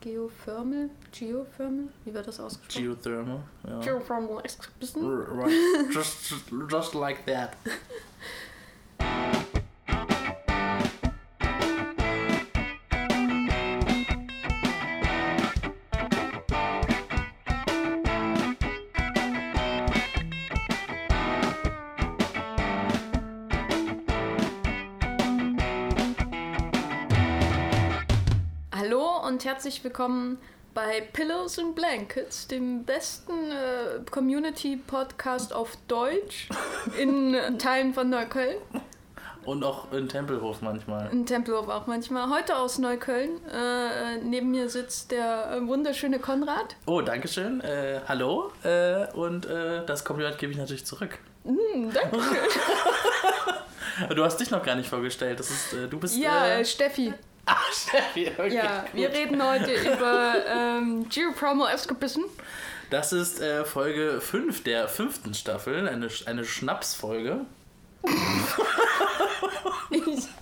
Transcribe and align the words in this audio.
Geothermal? 0.00 0.90
Geothermal? 1.12 1.88
Wie 2.04 2.14
wird 2.14 2.26
das 2.26 2.40
ausgesprochen? 2.40 2.84
Geothermal. 2.84 3.40
Ja. 3.68 3.80
Geothermal 3.80 4.44
Exhibition? 4.44 5.04
R- 5.04 5.28
Right. 5.36 5.52
Just, 5.92 6.32
just 6.70 6.94
like 6.94 7.24
that. 7.26 7.56
herzlich 29.60 29.84
willkommen 29.84 30.38
bei 30.72 31.02
Pillows 31.12 31.58
and 31.58 31.74
Blankets, 31.74 32.48
dem 32.48 32.84
besten 32.84 33.50
äh, 33.50 34.00
Community-Podcast 34.10 35.52
auf 35.52 35.76
Deutsch 35.86 36.48
in 36.98 37.34
äh, 37.34 37.58
Teilen 37.58 37.92
von 37.92 38.08
Neukölln. 38.08 38.56
Und 39.44 39.62
auch 39.62 39.92
in 39.92 40.08
Tempelhof 40.08 40.62
manchmal. 40.62 41.12
In 41.12 41.26
Tempelhof 41.26 41.68
auch 41.68 41.86
manchmal. 41.86 42.30
Heute 42.30 42.56
aus 42.56 42.78
Neukölln. 42.78 43.32
Äh, 43.48 44.24
neben 44.24 44.50
mir 44.50 44.70
sitzt 44.70 45.10
der 45.10 45.50
äh, 45.52 45.66
wunderschöne 45.66 46.20
Konrad. 46.20 46.76
Oh, 46.86 47.02
danke 47.02 47.28
schön. 47.28 47.60
Äh, 47.60 48.00
hallo. 48.08 48.52
Und 49.12 49.44
das 49.44 50.06
Kompliment 50.06 50.38
gebe 50.38 50.52
ich 50.52 50.58
natürlich 50.58 50.86
zurück. 50.86 51.18
Hm, 51.44 51.92
danke. 51.92 52.18
Du 54.16 54.24
hast 54.24 54.38
dich 54.38 54.50
noch 54.50 54.62
gar 54.62 54.76
nicht 54.76 54.88
vorgestellt. 54.88 55.38
Das 55.38 55.50
ist, 55.50 55.76
du 55.90 56.00
bist. 56.00 56.16
ja, 56.16 56.64
Steffi. 56.64 57.12
Steffi. 57.72 58.30
Okay, 58.36 58.54
Ja, 58.56 58.80
gut. 58.82 58.94
wir 58.94 59.08
reden 59.10 59.42
heute 59.46 59.72
über 59.72 60.34
ähm, 60.46 61.08
Geopromo 61.08 61.66
Escapism. 61.66 62.22
Das 62.90 63.12
ist 63.12 63.40
äh, 63.40 63.64
Folge 63.64 64.20
5 64.20 64.62
der 64.64 64.88
fünften 64.88 65.34
Staffel. 65.34 65.86
Eine, 65.88 66.08
eine 66.26 66.44
Schnapsfolge. 66.44 67.40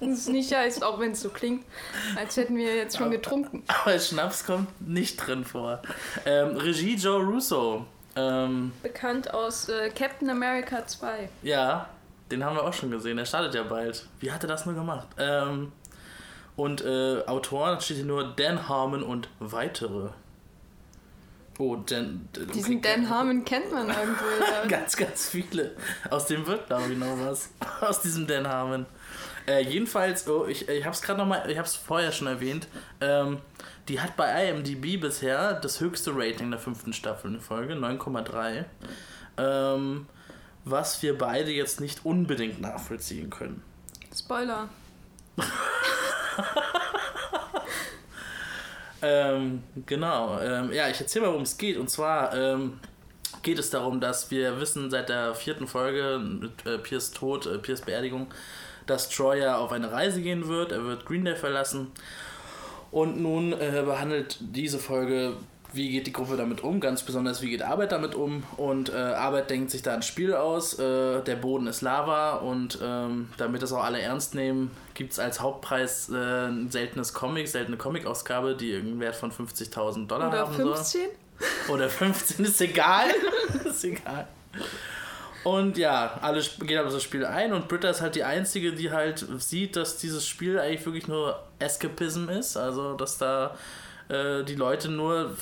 Ist 0.00 0.28
nicht 0.28 0.55
heißt, 0.55 0.83
auch 0.84 1.00
wenn 1.00 1.12
es 1.12 1.20
so 1.23 1.31
klingt, 1.31 1.65
als 2.17 2.37
hätten 2.37 2.56
wir 2.56 2.77
jetzt 2.77 2.97
schon 2.97 3.11
getrunken. 3.11 3.65
Aber 3.67 3.98
Schnaps 3.98 4.45
kommt 4.47 4.69
nicht 4.87 5.17
drin 5.17 5.45
vor. 5.45 5.83
Ähm, 6.25 6.56
Regie 6.56 6.95
Joe 6.95 7.22
Russo. 7.22 7.87
Ähm, 8.17 8.72
Bekannt 8.83 9.33
aus 9.33 9.69
äh, 9.69 9.91
Captain 9.91 10.31
America 10.31 10.87
2. 10.87 11.28
Ja, 11.43 11.89
den 12.31 12.45
haben 12.45 12.56
wir 12.56 12.65
auch 12.65 12.72
schon 12.72 12.91
gesehen. 12.91 13.17
Der 13.17 13.25
startet 13.25 13.55
ja 13.55 13.62
bald. 13.62 14.06
Wie 14.20 14.31
hat 14.31 14.43
er 14.45 14.48
das 14.48 14.67
nur 14.67 14.75
gemacht? 14.75 15.09
Ähm, 15.19 15.72
und 16.59 16.84
äh, 16.84 17.23
Autoren 17.27 17.81
steht 17.81 17.98
hier 17.98 18.05
nur 18.05 18.34
Dan 18.34 18.69
Harmon 18.69 19.05
und 19.05 19.28
weitere. 19.39 20.09
Oh, 21.56 21.77
Dan. 21.77 22.28
Diesen 22.53 22.83
Dan 22.83 23.09
Harmon 23.09 23.45
kennt 23.45 23.70
man 23.70 23.89
irgendwo. 23.89 24.25
Ja. 24.41 24.67
Ganz, 24.67 24.97
ganz 24.97 25.28
viele. 25.28 25.77
Aus 26.11 26.27
dem 26.27 26.45
wird, 26.48 26.67
glaube 26.67 26.92
ich, 26.92 26.98
noch 26.98 27.17
was. 27.20 27.50
Aus 27.81 28.00
diesem 28.00 28.27
Dan 28.27 28.48
Harmon. 28.48 28.87
Äh, 29.47 29.62
jedenfalls, 29.62 30.27
oh, 30.27 30.47
ich, 30.47 30.69
ich 30.69 30.84
habe 30.84 30.95
es 30.95 31.00
gerade 31.00 31.20
nochmal, 31.20 31.48
ich 31.48 31.59
habe 31.59 31.69
es 31.69 31.77
vorher 31.77 32.11
schon 32.11 32.27
erwähnt. 32.27 32.67
Ähm, 33.00 33.39
die 33.87 34.00
hat 34.00 34.17
bei 34.17 34.48
IMDb 34.48 35.00
bisher 35.00 35.55
das 35.55 35.78
höchste 35.78 36.11
Rating 36.12 36.50
der 36.50 36.59
fünften 36.59 36.93
Staffel 36.93 37.34
in 37.34 37.41
Folge, 37.41 37.75
9,3. 37.75 38.65
Ähm, 39.37 40.06
was 40.65 41.05
wir 41.05 41.17
beide 41.17 41.53
jetzt 41.53 41.81
nicht 41.81 42.05
unbedingt 42.05 42.61
nachvollziehen 42.61 43.31
können. 43.31 43.62
Spoiler. 44.12 44.69
Ähm, 49.03 49.63
genau. 49.87 50.41
Ähm, 50.41 50.73
ja, 50.73 50.89
ich 50.89 51.01
erzähle 51.01 51.27
mal, 51.27 51.31
worum 51.33 51.43
es 51.43 51.57
geht. 51.59 51.77
Und 51.77 51.89
zwar 51.91 52.35
ähm, 52.35 52.81
geht 53.43 53.59
es 53.59 53.71
darum, 53.71 54.01
dass 54.01 54.31
wir 54.31 54.61
wissen 54.61 54.91
seit 54.91 55.09
der 55.09 55.35
vierten 55.35 55.67
Folge 55.67 56.19
mit 56.19 56.67
äh, 56.67 56.79
Piers 56.79 57.13
Tod, 57.13 57.47
äh, 57.47 57.59
Piers 57.59 57.83
Beerdigung, 57.83 58.28
dass 58.87 59.09
Troy 59.09 59.41
ja 59.41 59.59
auf 59.59 59.72
eine 59.72 59.93
Reise 59.93 60.21
gehen 60.22 60.49
wird. 60.49 60.72
Er 60.72 60.84
wird 60.84 61.06
Green 61.06 61.25
Day 61.25 61.37
verlassen. 61.37 61.89
Und 62.91 63.21
nun 63.21 63.53
äh, 63.53 63.83
behandelt 63.84 64.39
diese 64.41 64.78
Folge, 64.78 65.34
wie 65.73 65.91
geht 65.91 66.06
die 66.06 66.12
Gruppe 66.12 66.37
damit 66.37 66.62
um, 66.62 66.81
ganz 66.81 67.03
besonders, 67.03 67.43
wie 67.43 67.51
geht 67.51 67.62
Arbeit 67.62 67.93
damit 67.93 68.15
um. 68.15 68.43
Und 68.56 68.93
äh, 68.93 68.97
Arbeit 68.97 69.51
denkt 69.51 69.71
sich 69.71 69.83
da 69.83 69.95
ein 69.95 70.03
Spiel 70.03 70.34
aus. 70.34 70.79
Äh, 70.79 71.23
der 71.23 71.37
Boden 71.37 71.67
ist 71.67 71.83
Lava 71.83 72.37
und 72.37 72.79
ähm, 72.83 73.29
damit 73.37 73.62
das 73.62 73.73
auch 73.73 73.84
alle 73.84 74.01
ernst 74.01 74.34
nehmen, 74.34 74.71
gibt 74.95 75.12
es 75.12 75.19
als 75.19 75.41
Hauptpreis 75.41 76.09
äh, 76.09 76.49
ein 76.49 76.71
seltenes 76.71 77.12
Comic, 77.12 77.49
seltene 77.49 77.77
Comic-Ausgabe, 77.77 78.57
die 78.57 78.71
irgendeinen 78.71 79.01
Wert 79.01 79.17
von 79.17 79.31
50.000 79.31 80.07
Dollar 80.07 80.28
Oder 80.28 80.39
haben 80.39 80.57
soll. 80.57 80.75
15? 80.75 81.09
Oder 81.69 81.89
15, 81.89 82.45
ist 82.45 82.61
egal. 82.61 83.07
ist 83.65 83.84
egal. 83.84 84.27
Und 85.45 85.78
ja, 85.78 86.19
alle 86.21 86.43
gehen 86.61 86.84
auf 86.84 86.93
das 86.93 87.03
Spiel 87.03 87.25
ein 87.25 87.53
und 87.53 87.69
Britta 87.69 87.91
ist 87.91 88.01
halt 88.01 88.17
die 88.17 88.25
Einzige, 88.25 88.73
die 88.73 88.91
halt 88.91 89.25
sieht, 89.39 89.77
dass 89.77 89.99
dieses 89.99 90.27
Spiel 90.27 90.59
eigentlich 90.59 90.84
wirklich 90.84 91.09
nur 91.09 91.43
Escapism 91.59 92.28
ist. 92.28 92.57
Also, 92.57 92.95
dass 92.95 93.19
da 93.19 93.57
äh, 94.09 94.43
die 94.45 94.57
Leute 94.57 94.91
nur 94.91 95.37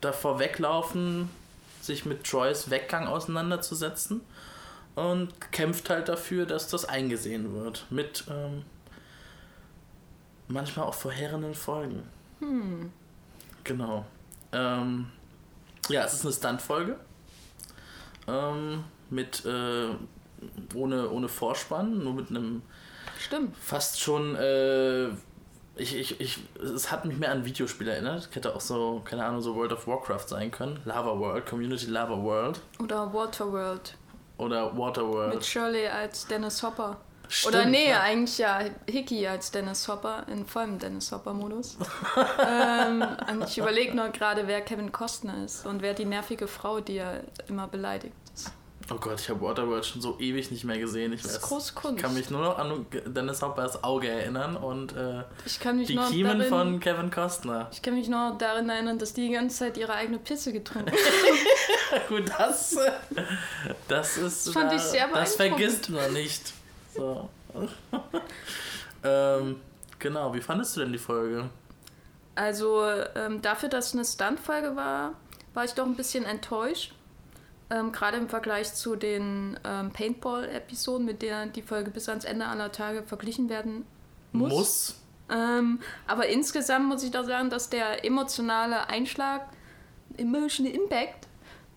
davor 0.00 0.38
weglaufen, 0.38 1.30
sich 1.80 2.04
mit 2.04 2.24
Troys 2.24 2.70
Weggang 2.70 3.06
auseinanderzusetzen. 3.06 4.20
Und 4.94 5.52
kämpft 5.52 5.90
halt 5.90 6.08
dafür, 6.08 6.44
dass 6.44 6.68
das 6.68 6.84
eingesehen 6.84 7.54
wird. 7.54 7.86
Mit 7.88 8.24
ähm, 8.28 8.64
manchmal 10.48 10.86
auch 10.86 10.94
vorherenden 10.94 11.54
Folgen. 11.54 12.02
Hm. 12.40 12.92
Genau. 13.62 14.04
Ähm, 14.52 15.06
ja, 15.88 16.04
es 16.04 16.14
ist 16.14 16.24
eine 16.24 16.34
Stuntfolge. 16.34 16.96
Ähm, 18.26 18.84
mit 19.10 19.44
äh, 19.44 19.90
ohne, 20.74 21.10
ohne 21.10 21.28
Vorspann, 21.28 22.02
nur 22.02 22.14
mit 22.14 22.30
einem 22.30 22.62
Stimmt. 23.20 23.56
fast 23.56 24.00
schon. 24.00 24.34
Äh, 24.34 25.10
ich, 25.78 25.96
ich, 25.96 26.20
ich, 26.20 26.38
es 26.62 26.90
hat 26.90 27.04
mich 27.04 27.16
mehr 27.18 27.30
an 27.30 27.44
Videospiele 27.44 27.92
erinnert. 27.92 28.28
Hätte 28.32 28.54
auch 28.54 28.60
so, 28.60 29.02
keine 29.04 29.24
Ahnung, 29.24 29.40
so 29.40 29.54
World 29.54 29.72
of 29.72 29.86
Warcraft 29.86 30.28
sein 30.28 30.50
können. 30.50 30.80
Lava 30.84 31.18
World, 31.18 31.46
Community 31.46 31.86
Lava 31.86 32.20
World. 32.22 32.60
Oder 32.82 33.12
Waterworld. 33.12 33.94
Oder 34.36 34.76
Water 34.76 35.08
World. 35.08 35.34
Mit 35.34 35.44
Shirley 35.44 35.86
als 35.88 36.26
Dennis 36.26 36.62
Hopper. 36.62 36.98
Stimmt, 37.28 37.54
Oder 37.54 37.64
nee, 37.66 37.90
ja. 37.90 38.00
eigentlich 38.00 38.38
ja 38.38 38.60
Hickey 38.88 39.26
als 39.26 39.50
Dennis 39.50 39.86
Hopper 39.86 40.24
in 40.28 40.46
vollem 40.46 40.78
Dennis 40.78 41.12
Hopper-Modus. 41.12 41.76
ähm, 42.48 43.04
ich 43.46 43.58
überlege 43.58 43.94
nur 43.94 44.08
gerade, 44.08 44.46
wer 44.46 44.62
Kevin 44.62 44.92
Costner 44.92 45.44
ist 45.44 45.66
und 45.66 45.82
wer 45.82 45.92
die 45.92 46.06
nervige 46.06 46.48
Frau, 46.48 46.80
die 46.80 46.96
er 46.96 47.20
immer 47.46 47.68
beleidigt. 47.68 48.14
Oh 48.90 48.96
Gott, 48.96 49.20
ich 49.20 49.28
habe 49.28 49.42
Waterworld 49.42 49.84
schon 49.84 50.00
so 50.00 50.16
ewig 50.18 50.50
nicht 50.50 50.64
mehr 50.64 50.78
gesehen. 50.78 51.12
Ich 51.12 51.20
Das 51.20 51.32
ist 51.32 51.42
weiß, 51.42 51.48
große 51.48 51.74
Kunst. 51.74 51.96
Ich 51.96 52.02
kann 52.02 52.14
mich 52.14 52.30
nur 52.30 52.40
noch 52.40 52.58
an 52.58 52.86
Dennis 53.06 53.42
Hoppers 53.42 53.84
Auge 53.84 54.08
erinnern 54.08 54.56
und 54.56 54.96
äh, 54.96 55.24
Ich 55.44 55.60
kann 55.60 55.76
mich 55.76 55.88
die 55.88 55.96
Kiemen 55.96 56.38
darin, 56.38 56.48
von 56.48 56.80
Kevin 56.80 57.10
Costner. 57.10 57.68
Ich 57.70 57.82
kann 57.82 57.94
mich 57.94 58.08
noch 58.08 58.38
daran 58.38 58.70
erinnern, 58.70 58.98
dass 58.98 59.12
die 59.12 59.28
die 59.28 59.34
ganze 59.34 59.58
Zeit 59.58 59.76
ihre 59.76 59.92
eigene 59.92 60.18
Pisse 60.18 60.52
getrunken 60.54 60.90
haben. 61.92 62.08
Gut, 62.08 62.32
das, 62.38 62.76
das 63.88 64.16
ist. 64.16 64.46
Das 64.46 64.54
fand 64.54 64.70
da, 64.72 64.76
ich 64.76 64.82
sehr 64.82 65.08
Das 65.08 65.36
vergisst 65.36 65.90
man 65.90 66.12
nicht. 66.14 66.54
So. 66.94 67.28
ähm, 69.04 69.60
genau, 69.98 70.32
wie 70.32 70.40
fandest 70.40 70.76
du 70.76 70.80
denn 70.80 70.92
die 70.92 70.98
Folge? 70.98 71.50
Also 72.34 72.84
ähm, 73.16 73.42
dafür, 73.42 73.68
dass 73.68 73.88
es 73.88 73.94
eine 73.94 74.04
Stuntfolge 74.04 74.76
war, 74.76 75.12
war 75.54 75.64
ich 75.64 75.72
doch 75.72 75.84
ein 75.84 75.96
bisschen 75.96 76.24
enttäuscht. 76.24 76.94
Ähm, 77.70 77.92
Gerade 77.92 78.16
im 78.16 78.28
Vergleich 78.28 78.72
zu 78.74 78.96
den 78.96 79.58
ähm, 79.64 79.90
Paintball-Episoden, 79.92 81.04
mit 81.04 81.22
denen 81.22 81.52
die 81.52 81.62
Folge 81.62 81.90
bis 81.90 82.08
ans 82.08 82.24
Ende 82.24 82.46
aller 82.46 82.72
Tage 82.72 83.02
verglichen 83.02 83.48
werden 83.48 83.84
muss. 84.32 84.52
Muss. 84.52 85.00
Ähm, 85.30 85.80
aber 86.06 86.26
insgesamt 86.28 86.88
muss 86.88 87.02
ich 87.02 87.10
doch 87.10 87.26
sagen, 87.26 87.50
dass 87.50 87.68
der 87.68 88.04
emotionale 88.04 88.88
Einschlag, 88.88 89.48
Emotional 90.16 90.72
Impact, 90.72 91.26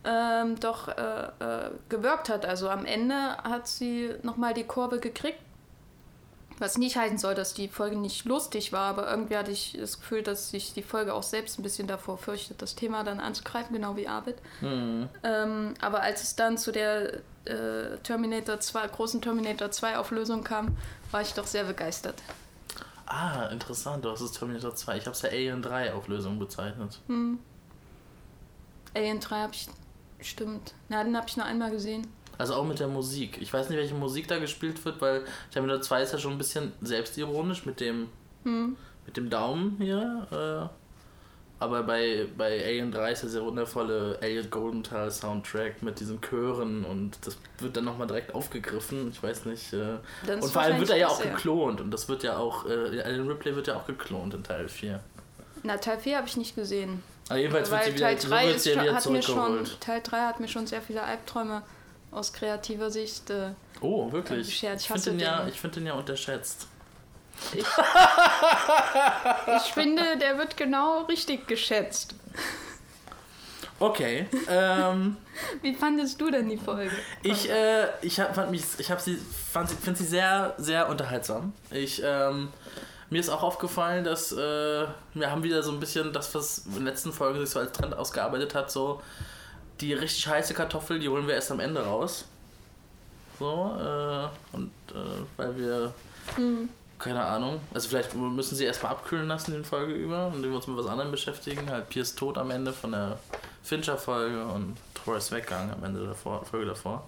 ähm, 0.04 0.60
doch 0.60 0.88
äh, 0.88 1.26
äh, 1.40 1.72
gewirkt 1.90 2.30
hat. 2.30 2.46
Also 2.46 2.70
am 2.70 2.86
Ende 2.86 3.38
hat 3.38 3.68
sie 3.68 4.12
nochmal 4.24 4.54
die 4.54 4.64
Kurve 4.64 5.00
gekriegt. 5.00 5.40
Was 6.60 6.78
nicht 6.78 6.96
heißen 6.96 7.18
soll, 7.18 7.34
dass 7.34 7.54
die 7.54 7.68
Folge 7.68 7.96
nicht 7.96 8.26
lustig 8.26 8.72
war, 8.72 8.90
aber 8.90 9.10
irgendwie 9.10 9.36
hatte 9.36 9.52
ich 9.52 9.76
das 9.80 10.00
Gefühl, 10.00 10.22
dass 10.22 10.52
sich 10.52 10.74
die 10.74 10.84
Folge 10.84 11.14
auch 11.14 11.24
selbst 11.24 11.58
ein 11.58 11.64
bisschen 11.64 11.88
davor 11.88 12.18
fürchtet, 12.18 12.62
das 12.62 12.76
Thema 12.76 13.04
dann 13.04 13.20
anzugreifen, 13.20 13.76
genau 13.76 13.96
wie 13.96 14.08
Arbeit. 14.08 14.36
Hm. 14.60 15.10
Ähm, 15.24 15.74
aber 15.82 16.02
als 16.02 16.22
es 16.22 16.36
dann 16.36 16.58
zu 16.58 16.72
der 16.72 17.22
äh, 17.46 17.98
Terminator 18.04 18.60
2, 18.60 18.88
großen 18.88 19.22
Terminator 19.22 19.72
2 19.72 19.98
Auflösung 19.98 20.44
kam, 20.44 20.78
war 21.10 21.22
ich 21.22 21.34
doch 21.34 21.48
sehr 21.48 21.64
begeistert. 21.64 22.16
Ah, 23.08 23.48
interessant. 23.48 24.06
Du 24.06 24.12
hast 24.12 24.22
es 24.22 24.32
Terminator 24.32 24.74
2. 24.74 24.98
Ich 24.98 25.06
habe 25.06 25.16
es 25.16 25.22
ja 25.22 25.30
Alien 25.30 25.62
3 25.62 25.94
Auflösung 25.94 26.40
bezeichnet. 26.40 27.00
Hm. 27.08 27.40
Alien 28.94 29.20
3 29.20 29.36
habe 29.36 29.54
ich. 29.54 29.68
Stimmt. 30.22 30.74
Na, 30.88 31.04
den 31.04 31.18
habe 31.18 31.28
ich 31.28 31.36
nur 31.36 31.46
einmal 31.46 31.72
gesehen. 31.72 32.08
Also 32.42 32.56
auch 32.56 32.66
mit 32.66 32.80
der 32.80 32.88
Musik. 32.88 33.38
Ich 33.40 33.54
weiß 33.54 33.70
nicht, 33.70 33.78
welche 33.78 33.94
Musik 33.94 34.28
da 34.28 34.40
gespielt 34.40 34.84
wird, 34.84 35.00
weil 35.00 35.24
Terminator 35.52 35.84
2 35.84 36.02
ist 36.02 36.14
ja 36.14 36.18
schon 36.18 36.32
ein 36.32 36.38
bisschen 36.40 36.72
selbstironisch 36.82 37.68
mit 37.68 37.80
dem, 37.80 38.08
Hm. 38.46 38.76
mit 39.06 39.16
dem 39.16 39.30
Daumen 39.30 39.76
hier. 39.78 40.72
Aber 41.60 41.84
bei, 41.84 42.26
bei 42.36 42.66
Alien 42.66 42.92
3 42.92 43.12
ist 43.12 43.22
ja 43.22 43.30
der 43.30 43.44
wundervolle 43.44 44.18
Elliot 44.22 44.50
Goldenthal 44.50 45.12
Soundtrack 45.12 45.84
mit 45.84 46.00
diesen 46.00 46.20
Chören 46.20 46.84
und 46.84 47.20
das 47.24 47.38
wird 47.60 47.78
dann 47.78 47.86
nochmal 47.86 48.08
direkt 48.08 48.34
aufgegriffen. 48.34 49.12
Ich 49.12 49.22
weiß 49.22 49.46
nicht. 49.46 49.72
Äh 49.74 50.00
und 50.28 50.44
vor 50.46 50.64
allem 50.64 50.80
wird 50.80 50.90
er 50.90 50.98
ja 50.98 51.10
auch 51.10 51.22
geklont 51.22 51.80
und 51.80 51.92
das 51.92 52.10
wird 52.10 52.24
ja 52.24 52.38
auch, 52.38 52.66
äh, 52.66 53.02
Alan 53.04 53.28
Ripley 53.28 53.56
wird 53.56 53.68
ja 53.68 53.76
auch 53.76 53.86
geklont 53.86 54.34
in 54.34 54.44
Teil 54.44 54.68
4. 54.68 55.00
Na, 55.62 55.78
Teil 55.78 56.00
4 56.00 56.18
habe 56.18 56.28
ich 56.28 56.38
nicht 56.38 56.56
gesehen. 56.56 57.04
Aber 57.30 57.38
jedenfalls 57.38 57.70
Weil 57.70 57.86
wird 57.86 57.98
sie 57.98 58.02
Teil 58.02 58.16
3 58.16 58.52
ist, 58.52 58.66
wieder 58.66 58.96
hat 58.96 59.10
mir 59.12 59.22
schon, 59.22 59.68
Teil 59.80 60.02
3 60.04 60.18
hat 60.18 60.40
mir 60.40 60.48
schon 60.48 60.66
sehr 60.66 60.82
viele 60.82 61.04
Albträume 61.04 61.62
aus 62.12 62.34
kreativer 62.34 62.92
Sicht. 62.92 63.30
Äh, 63.30 63.52
oh, 63.82 64.12
wirklich? 64.12 64.64
Ich, 64.64 64.88
finde 64.88 65.02
den, 65.12 65.20
ja, 65.20 65.48
find 65.48 65.76
den 65.76 65.86
ja 65.86 65.94
unterschätzt. 65.94 66.68
Ich, 67.54 67.66
ich 69.58 69.74
finde, 69.74 70.18
der 70.18 70.38
wird 70.38 70.58
genau 70.58 71.04
richtig 71.04 71.48
geschätzt. 71.48 72.14
Okay. 73.80 74.28
Ähm, 74.48 75.18
Wie 75.64 75.74
fandest 75.74 76.22
du 76.22 76.30
denn 76.30 76.48
die 76.50 76.58
Folge? 76.58 76.92
Ich, 77.24 77.50
äh, 77.50 77.88
ich 78.04 78.16
fand 78.16 78.52
mich, 78.52 78.64
ich 78.78 78.92
habe 78.92 79.02
sie, 79.02 79.18
fand 79.52 79.70
sie, 79.70 79.76
finde 79.76 80.00
sie 80.00 80.06
sehr, 80.06 80.54
sehr 80.58 80.88
unterhaltsam. 80.88 81.54
Ich, 81.72 82.02
ähm, 82.06 82.50
mir 83.10 83.20
ist 83.20 83.30
auch 83.30 83.42
aufgefallen, 83.42 84.04
dass 84.04 84.32
äh, 84.32 84.86
wir 85.16 85.32
haben 85.32 85.44
wieder 85.44 85.64
so 85.64 85.72
ein 85.72 85.80
bisschen 85.80 86.14
das, 86.14 86.34
was 86.36 86.60
in 86.60 86.74
der 86.76 86.84
letzten 86.84 87.12
Folge 87.12 87.40
sich 87.40 87.50
so 87.50 87.60
als 87.60 87.72
Trend 87.72 87.96
ausgearbeitet 87.96 88.54
hat, 88.54 88.72
so 88.72 89.02
die 89.80 89.94
richtig 89.94 90.28
heiße 90.28 90.54
Kartoffel, 90.54 91.00
die 91.00 91.10
holen 91.10 91.28
wir 91.28 91.36
erst 91.36 91.52
am 91.52 91.60
Ende 91.60 91.84
raus. 91.84 92.26
So, 93.40 93.76
äh, 93.80 94.56
und 94.56 94.72
äh, 94.92 95.24
weil 95.38 95.58
wir 95.58 95.94
hm 96.36 96.70
keine 97.02 97.24
Ahnung. 97.24 97.60
Also 97.74 97.90
vielleicht 97.90 98.16
müssen 98.16 98.56
sie 98.56 98.66
erstmal 98.66 98.94
abkühlen 98.94 99.28
lassen 99.28 99.56
in 99.56 99.66
Folge 99.66 99.94
über, 99.94 100.32
indem 100.34 100.52
wir 100.52 100.58
uns 100.58 100.68
mit 100.68 100.78
was 100.78 100.86
anderem 100.86 101.12
beschäftigen. 101.12 101.70
Halt 101.70 101.90
Piers 101.90 102.16
Tod 102.16 102.38
am 102.38 102.52
Ende 102.52 102.72
von 102.72 102.92
der 102.92 103.18
Fincher-Folge 103.64 104.46
und 104.46 104.78
Torres 104.94 105.32
Weggang 105.32 105.72
am 105.72 105.84
Ende 105.84 106.06
der 106.06 106.16
Folge 106.16 106.66
davor. 106.66 107.08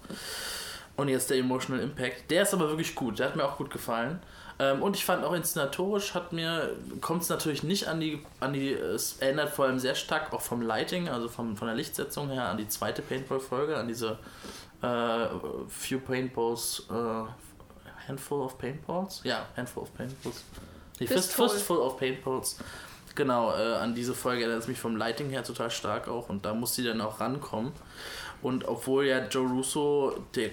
Und 0.96 1.08
jetzt 1.08 1.30
der 1.30 1.38
Emotional 1.38 1.82
Impact. 1.82 2.30
Der 2.30 2.42
ist 2.42 2.54
aber 2.54 2.68
wirklich 2.68 2.94
gut, 2.94 3.18
der 3.18 3.28
hat 3.28 3.36
mir 3.36 3.44
auch 3.44 3.56
gut 3.56 3.70
gefallen. 3.70 4.20
Ähm, 4.58 4.82
und 4.82 4.96
ich 4.96 5.04
fand 5.04 5.24
auch 5.24 5.32
inszenatorisch 5.32 6.14
hat 6.14 6.32
mir, 6.32 6.76
kommt 7.00 7.22
es 7.22 7.28
natürlich 7.28 7.62
nicht 7.62 7.88
an 7.88 8.00
die, 8.00 8.24
an 8.40 8.52
die, 8.52 8.72
es 8.72 9.18
erinnert 9.18 9.50
vor 9.50 9.66
allem 9.66 9.78
sehr 9.78 9.94
stark 9.94 10.32
auch 10.32 10.40
vom 10.40 10.62
Lighting, 10.62 11.08
also 11.08 11.28
vom, 11.28 11.56
von 11.56 11.66
der 11.66 11.76
Lichtsetzung 11.76 12.30
her 12.30 12.48
an 12.48 12.56
die 12.56 12.68
zweite 12.68 13.02
Paintball-Folge, 13.02 13.76
an 13.76 13.88
diese 13.88 14.18
äh, 14.82 15.26
Few 15.68 15.98
Paintballs 15.98 16.86
äh, 16.90 18.08
Handful 18.08 18.42
of 18.42 18.58
Paintballs? 18.58 19.22
Ja, 19.24 19.46
Handful 19.56 19.84
of 19.84 19.94
Paintballs. 19.94 20.44
Die 21.00 21.06
Fistful. 21.06 21.48
Fistful 21.48 21.78
of 21.78 21.98
Paintballs. 21.98 22.58
Genau, 23.14 23.52
äh, 23.52 23.76
an 23.76 23.94
diese 23.94 24.14
Folge 24.14 24.42
erinnert 24.42 24.62
es 24.62 24.68
mich 24.68 24.78
vom 24.78 24.96
Lighting 24.96 25.30
her 25.30 25.44
total 25.44 25.70
stark 25.70 26.08
auch 26.08 26.28
und 26.28 26.44
da 26.44 26.52
muss 26.52 26.74
sie 26.74 26.84
dann 26.84 27.00
auch 27.00 27.20
rankommen. 27.20 27.72
Und 28.42 28.66
obwohl 28.66 29.06
ja 29.06 29.26
Joe 29.26 29.48
Russo, 29.48 30.16
der, 30.34 30.50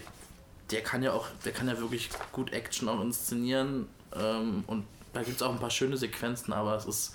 der 0.71 0.81
kann 0.81 1.03
ja 1.03 1.13
auch, 1.13 1.27
der 1.45 1.51
kann 1.51 1.67
ja 1.67 1.77
wirklich 1.79 2.09
gut 2.31 2.53
Action 2.53 2.89
auch 2.89 3.01
inszenieren 3.01 3.87
ähm, 4.15 4.63
und 4.67 4.85
da 5.13 5.23
gibt 5.23 5.37
es 5.37 5.43
auch 5.43 5.51
ein 5.51 5.59
paar 5.59 5.69
schöne 5.69 5.97
Sequenzen, 5.97 6.53
aber 6.53 6.75
es 6.75 6.85
ist 6.85 7.13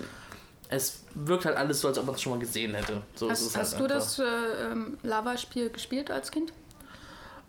es 0.69 1.05
wirkt 1.15 1.45
halt 1.45 1.57
alles 1.57 1.81
so, 1.81 1.89
als 1.89 1.99
ob 1.99 2.07
man 2.07 2.15
es 2.15 2.23
schon 2.23 2.33
mal 2.33 2.39
gesehen 2.39 2.75
hätte. 2.75 3.03
So 3.15 3.31
hast, 3.31 3.55
halt 3.55 3.65
hast 3.65 3.81
du 3.81 3.87
das 3.87 4.19
äh, 4.19 4.25
ähm, 4.25 4.99
Lava-Spiel 5.03 5.71
gespielt 5.71 6.11
als 6.11 6.31
Kind? 6.31 6.53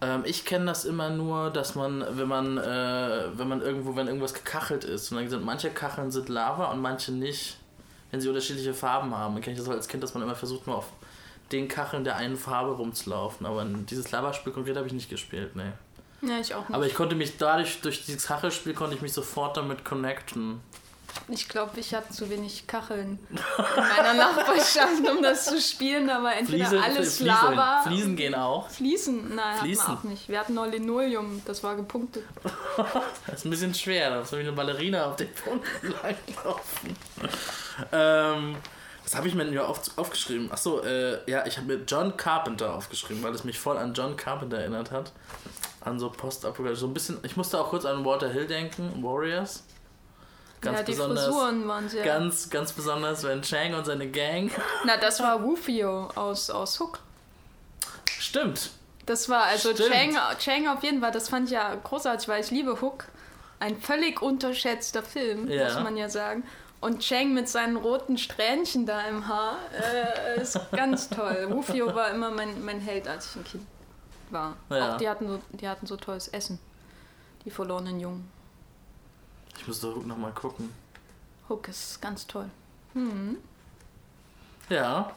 Ähm, 0.02 0.24
ich 0.26 0.46
kenne 0.46 0.66
das 0.66 0.86
immer 0.86 1.10
nur, 1.10 1.50
dass 1.50 1.76
man, 1.76 2.06
wenn 2.12 2.28
man, 2.28 2.58
äh, 2.58 3.24
wenn 3.34 3.48
man 3.48 3.62
irgendwo, 3.62 3.96
wenn 3.96 4.08
irgendwas 4.08 4.34
gekachelt 4.34 4.84
ist, 4.84 5.12
und 5.12 5.18
dann 5.18 5.30
sind 5.30 5.44
manche 5.44 5.70
Kacheln 5.70 6.12
sind 6.12 6.30
Lava 6.30 6.72
und 6.72 6.82
manche 6.82 7.12
nicht, 7.12 7.58
wenn 8.12 8.22
sie 8.22 8.28
unterschiedliche 8.28 8.74
Farben 8.74 9.16
haben. 9.16 9.34
Dann 9.34 9.42
kenne 9.42 9.56
ich 9.56 9.60
das 9.60 9.68
auch 9.68 9.74
als 9.74 9.88
Kind, 9.88 10.04
dass 10.04 10.14
man 10.14 10.24
immer 10.24 10.36
versucht, 10.36 10.68
nur 10.68 10.78
auf 10.78 10.92
den 11.52 11.68
Kacheln 11.68 12.04
der 12.04 12.18
einen 12.18 12.38
Farbe 12.38 12.72
rumzulaufen. 12.72 13.46
Aber 13.48 13.66
dieses 13.66 14.12
Lava-Spiel 14.12 14.54
konkret 14.54 14.78
habe 14.78 14.88
ich 14.88 14.94
nicht 14.94 15.10
gespielt, 15.10 15.56
nee. 15.56 15.72
Ja, 16.22 16.40
ich 16.40 16.54
auch 16.56 16.68
nicht. 16.68 16.76
Aber 16.76 16.86
ich 16.86 16.96
konnte 16.96 17.16
mich 17.16 17.38
dadurch, 17.38 17.82
durch 17.82 18.06
dieses 18.06 18.26
Kachelspiel 18.26 18.74
konnte 18.74 18.96
ich 18.96 19.02
mich 19.02 19.14
sofort 19.14 19.58
damit 19.58 19.86
connecten. 19.86 20.62
Ich 21.30 21.50
glaube, 21.50 21.80
ich 21.80 21.94
habe 21.94 22.10
zu 22.10 22.30
wenig 22.30 22.68
Kacheln 22.68 23.20
in 23.30 23.38
meiner 23.76 24.14
Nachbarschaft, 24.14 25.08
um 25.10 25.22
das 25.22 25.46
zu 25.46 25.60
spielen, 25.60 26.10
aber 26.10 26.36
entweder 26.36 26.68
Fliese, 26.68 26.84
alles 26.84 27.18
Fliesen, 27.18 27.26
Lava. 27.28 27.82
Fliesen 27.84 28.16
gehen 28.16 28.36
auch. 28.36 28.70
Fliesen? 28.70 29.36
Nein, 29.36 29.58
Fliesen. 29.58 29.84
hatten 29.84 29.92
wir 29.92 30.00
auch 30.00 30.04
nicht. 30.04 30.30
Wir 30.30 30.40
hatten 30.40 30.54
nur 30.54 30.68
Linoleum, 30.68 31.42
das 31.46 31.64
war 31.64 31.76
gepunktet. 31.76 32.24
das 33.28 33.40
ist 33.40 33.46
ein 33.46 33.50
bisschen 33.50 33.74
schwer, 33.74 34.10
da 34.12 34.20
muss 34.20 34.32
man 34.32 34.42
wie 34.42 34.48
eine 34.48 34.54
Ballerina 34.54 35.06
auf 35.06 35.16
den 35.16 35.34
Punkten 35.34 35.88
langlaufen. 35.88 36.96
ähm, 37.92 38.56
was 39.04 39.16
habe 39.16 39.28
ich 39.28 39.36
mir 39.36 39.46
denn 39.46 39.54
hier 39.54 39.68
auf, 39.68 39.82
aufgeschrieben? 39.98 40.52
Achso, 40.52 40.82
äh, 40.82 41.20
ja, 41.32 41.46
ich 41.46 41.58
habe 41.58 41.68
mir 41.68 41.84
John 41.88 42.18
Carpenter 42.18 42.74
aufgeschrieben, 42.76 43.24
weil 43.24 43.34
es 43.34 43.44
mich 43.44 43.58
voll 43.58 43.78
an 43.78 43.94
John 43.94 44.18
Carpenter 44.18 44.60
erinnert 44.60 44.92
hat. 44.92 45.14
An 45.88 46.00
so 46.00 46.10
Postapokalypse. 46.10 46.82
So 46.82 46.88
ein 46.88 46.94
bisschen, 46.94 47.20
ich 47.24 47.38
musste 47.38 47.60
auch 47.60 47.70
kurz 47.70 47.86
an 47.86 48.04
Walter 48.04 48.30
Hill 48.30 48.48
denken, 48.48 49.02
Warriors. 49.02 49.64
Ganz 50.60 50.80
ja, 50.80 50.84
die 50.84 50.92
besonders, 50.92 51.26
Frisuren 51.26 51.68
waren 51.68 51.88
sehr. 51.88 52.04
Ganz, 52.04 52.50
ganz 52.50 52.74
besonders, 52.74 53.24
wenn 53.24 53.42
Chang 53.42 53.74
und 53.74 53.86
seine 53.86 54.08
Gang. 54.08 54.52
Na, 54.86 54.98
das 54.98 55.20
war 55.20 55.40
Rufio 55.40 56.10
aus, 56.16 56.50
aus 56.50 56.80
Hook. 56.80 57.00
Stimmt. 58.20 58.72
Das 59.06 59.30
war, 59.30 59.44
also 59.44 59.74
Chang, 59.74 60.18
Chang 60.40 60.68
auf 60.68 60.84
jeden 60.84 61.00
Fall, 61.00 61.12
das 61.12 61.30
fand 61.30 61.46
ich 61.46 61.54
ja 61.54 61.74
großartig, 61.76 62.28
weil 62.28 62.44
ich 62.44 62.52
liebe 62.52 62.82
Hook. 62.82 63.06
Ein 63.60 63.80
völlig 63.80 64.22
unterschätzter 64.22 65.02
Film, 65.02 65.50
ja. 65.50 65.66
muss 65.66 65.76
man 65.76 65.96
ja 65.96 66.10
sagen. 66.10 66.44
Und 66.82 67.00
Chang 67.00 67.34
mit 67.34 67.48
seinen 67.50 67.78
roten 67.78 68.18
Strähnchen 68.18 68.86
da 68.86 69.02
im 69.08 69.28
Haar 69.28 69.58
äh, 69.72 70.42
ist 70.42 70.60
ganz 70.72 71.10
toll. 71.10 71.48
Rufio 71.52 71.96
war 71.96 72.12
immer 72.12 72.30
mein, 72.30 72.64
mein 72.66 72.80
Held, 72.80 73.08
als 73.08 73.30
ich 73.30 73.36
ein 73.38 73.44
Kind 73.46 73.77
war. 74.32 74.58
Ja. 74.70 74.94
Auch 74.94 74.98
die 74.98 75.10
hatten, 75.10 75.28
so, 75.28 75.40
die 75.52 75.68
hatten 75.68 75.86
so 75.86 75.98
tolles 75.98 76.28
Essen. 76.30 76.60
Die 77.46 77.52
verlorenen 77.52 78.00
Jungen. 78.00 78.30
Ich 79.58 79.68
muss 79.68 79.80
doch 79.80 79.96
Hook 79.96 80.06
nochmal 80.06 80.32
gucken. 80.32 80.74
Hook 81.50 81.68
ist 81.68 82.02
ganz 82.02 82.28
toll. 82.28 82.50
Hm. 82.94 83.38
Ja. 84.70 85.12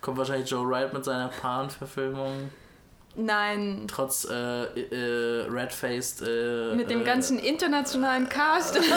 Kommt 0.00 0.18
wahrscheinlich 0.18 0.50
Joe 0.50 0.68
Wright 0.68 0.92
mit 0.92 1.04
seiner 1.04 1.28
Pan-Verfilmung. 1.28 2.50
Nein. 3.16 3.86
Trotz 3.88 4.26
äh, 4.30 4.64
äh, 4.64 5.46
Red-Faced. 5.48 6.22
Äh, 6.22 6.74
mit 6.74 6.90
dem 6.90 7.00
äh, 7.00 7.04
ganzen 7.04 7.38
internationalen 7.38 8.28
Cast. 8.28 8.78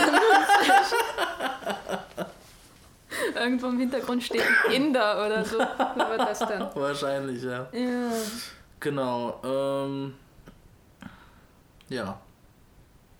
Irgendwo 3.35 3.67
im 3.67 3.79
Hintergrund 3.79 4.23
steht 4.23 4.41
ein 4.41 4.71
Inder 4.73 5.25
oder 5.25 5.45
so. 5.45 5.57
Wie 5.57 6.09
wird 6.09 6.19
das 6.19 6.39
dann? 6.39 6.69
Wahrscheinlich, 6.75 7.41
ja. 7.43 7.67
Ja. 7.71 8.11
Genau. 8.79 9.39
Ähm, 9.43 10.15
ja. 11.89 12.19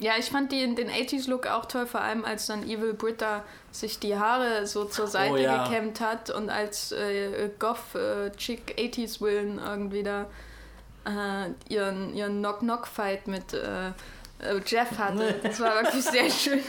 Ja, 0.02 0.14
ich 0.18 0.30
fand 0.30 0.54
die, 0.54 0.76
den 0.76 0.90
80s-Look 0.90 1.48
auch 1.48 1.66
toll, 1.66 1.86
vor 1.86 2.00
allem 2.00 2.24
als 2.24 2.46
dann 2.46 2.64
Evil 2.64 2.94
Britta 2.94 3.44
sich 3.72 4.00
die 4.00 4.18
Haare 4.18 4.66
so 4.66 4.86
zur 4.86 5.08
Seite 5.08 5.34
oh, 5.34 5.38
ja. 5.38 5.66
gekämmt 5.66 6.00
hat 6.00 6.30
und 6.30 6.50
als 6.50 6.94
äh, 6.94 7.50
Goth-Chick 7.60 8.80
äh, 8.80 8.88
80s-Willen 8.88 9.60
irgendwie 9.60 10.04
da 10.04 10.28
äh, 11.06 11.50
ihren, 11.68 12.16
ihren 12.16 12.40
Knock-Knock-Fight 12.40 13.28
mit 13.28 13.54
äh, 13.54 13.90
äh, 13.90 14.62
Jeff 14.66 14.98
hatte. 14.98 15.36
Das 15.44 15.60
war 15.60 15.84
wirklich 15.84 16.06
sehr 16.06 16.30
schön. 16.30 16.62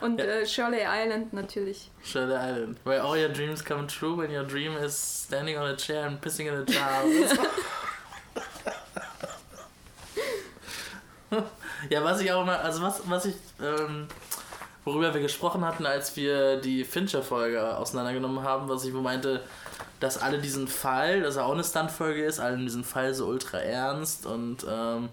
Und 0.00 0.18
ja. 0.18 0.24
äh, 0.24 0.46
Shirley 0.46 0.80
Island 0.84 1.32
natürlich. 1.32 1.92
Shirley 2.02 2.34
Island. 2.34 2.78
Where 2.84 3.04
all 3.04 3.16
your 3.16 3.28
dreams 3.28 3.64
come 3.64 3.86
true 3.86 4.18
when 4.18 4.34
your 4.34 4.44
dream 4.44 4.76
is 4.76 4.96
standing 5.26 5.56
on 5.56 5.66
a 5.66 5.76
chair 5.76 6.06
and 6.06 6.20
pissing 6.20 6.48
in 6.48 6.54
a 6.54 6.64
jar. 6.64 7.04
Ja, 11.90 12.04
was 12.04 12.20
ich 12.20 12.32
auch 12.32 12.44
mal, 12.44 12.58
also 12.58 12.82
was, 12.82 13.02
was 13.06 13.24
ich, 13.26 13.34
ähm, 13.60 14.06
worüber 14.84 15.12
wir 15.14 15.20
gesprochen 15.20 15.64
hatten, 15.64 15.86
als 15.86 16.16
wir 16.16 16.60
die 16.60 16.84
Fincher-Folge 16.84 17.76
auseinandergenommen 17.76 18.42
haben, 18.42 18.68
was 18.68 18.84
ich 18.84 18.92
meinte, 18.92 19.42
dass 20.00 20.20
alle 20.20 20.38
diesen 20.38 20.68
Fall, 20.68 21.22
dass 21.22 21.36
er 21.36 21.46
auch 21.46 21.52
eine 21.52 21.64
Stunt-Folge 21.64 22.24
ist, 22.24 22.40
alle 22.40 22.56
diesen 22.56 22.84
Fall 22.84 23.14
so 23.14 23.26
ultra 23.26 23.58
ernst 23.58 24.26
und 24.26 24.66
ähm, 24.68 25.10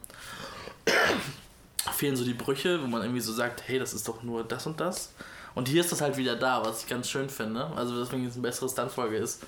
fehlen 1.93 2.15
so 2.15 2.25
die 2.25 2.33
Brüche, 2.33 2.81
wo 2.81 2.87
man 2.87 3.01
irgendwie 3.01 3.21
so 3.21 3.31
sagt, 3.31 3.63
hey, 3.67 3.77
das 3.77 3.93
ist 3.93 4.07
doch 4.07 4.23
nur 4.23 4.43
das 4.43 4.65
und 4.65 4.79
das. 4.79 5.13
Und 5.55 5.67
hier 5.67 5.81
ist 5.81 5.91
das 5.91 6.01
halt 6.01 6.17
wieder 6.17 6.35
da, 6.35 6.63
was 6.65 6.83
ich 6.83 6.87
ganz 6.87 7.09
schön 7.09 7.29
finde. 7.29 7.65
Also 7.75 7.99
deswegen 7.99 8.25
es 8.25 8.33
eine 8.33 8.43
bessere 8.43 8.69
Stunt-Folge 8.69 9.17
ist. 9.17 9.43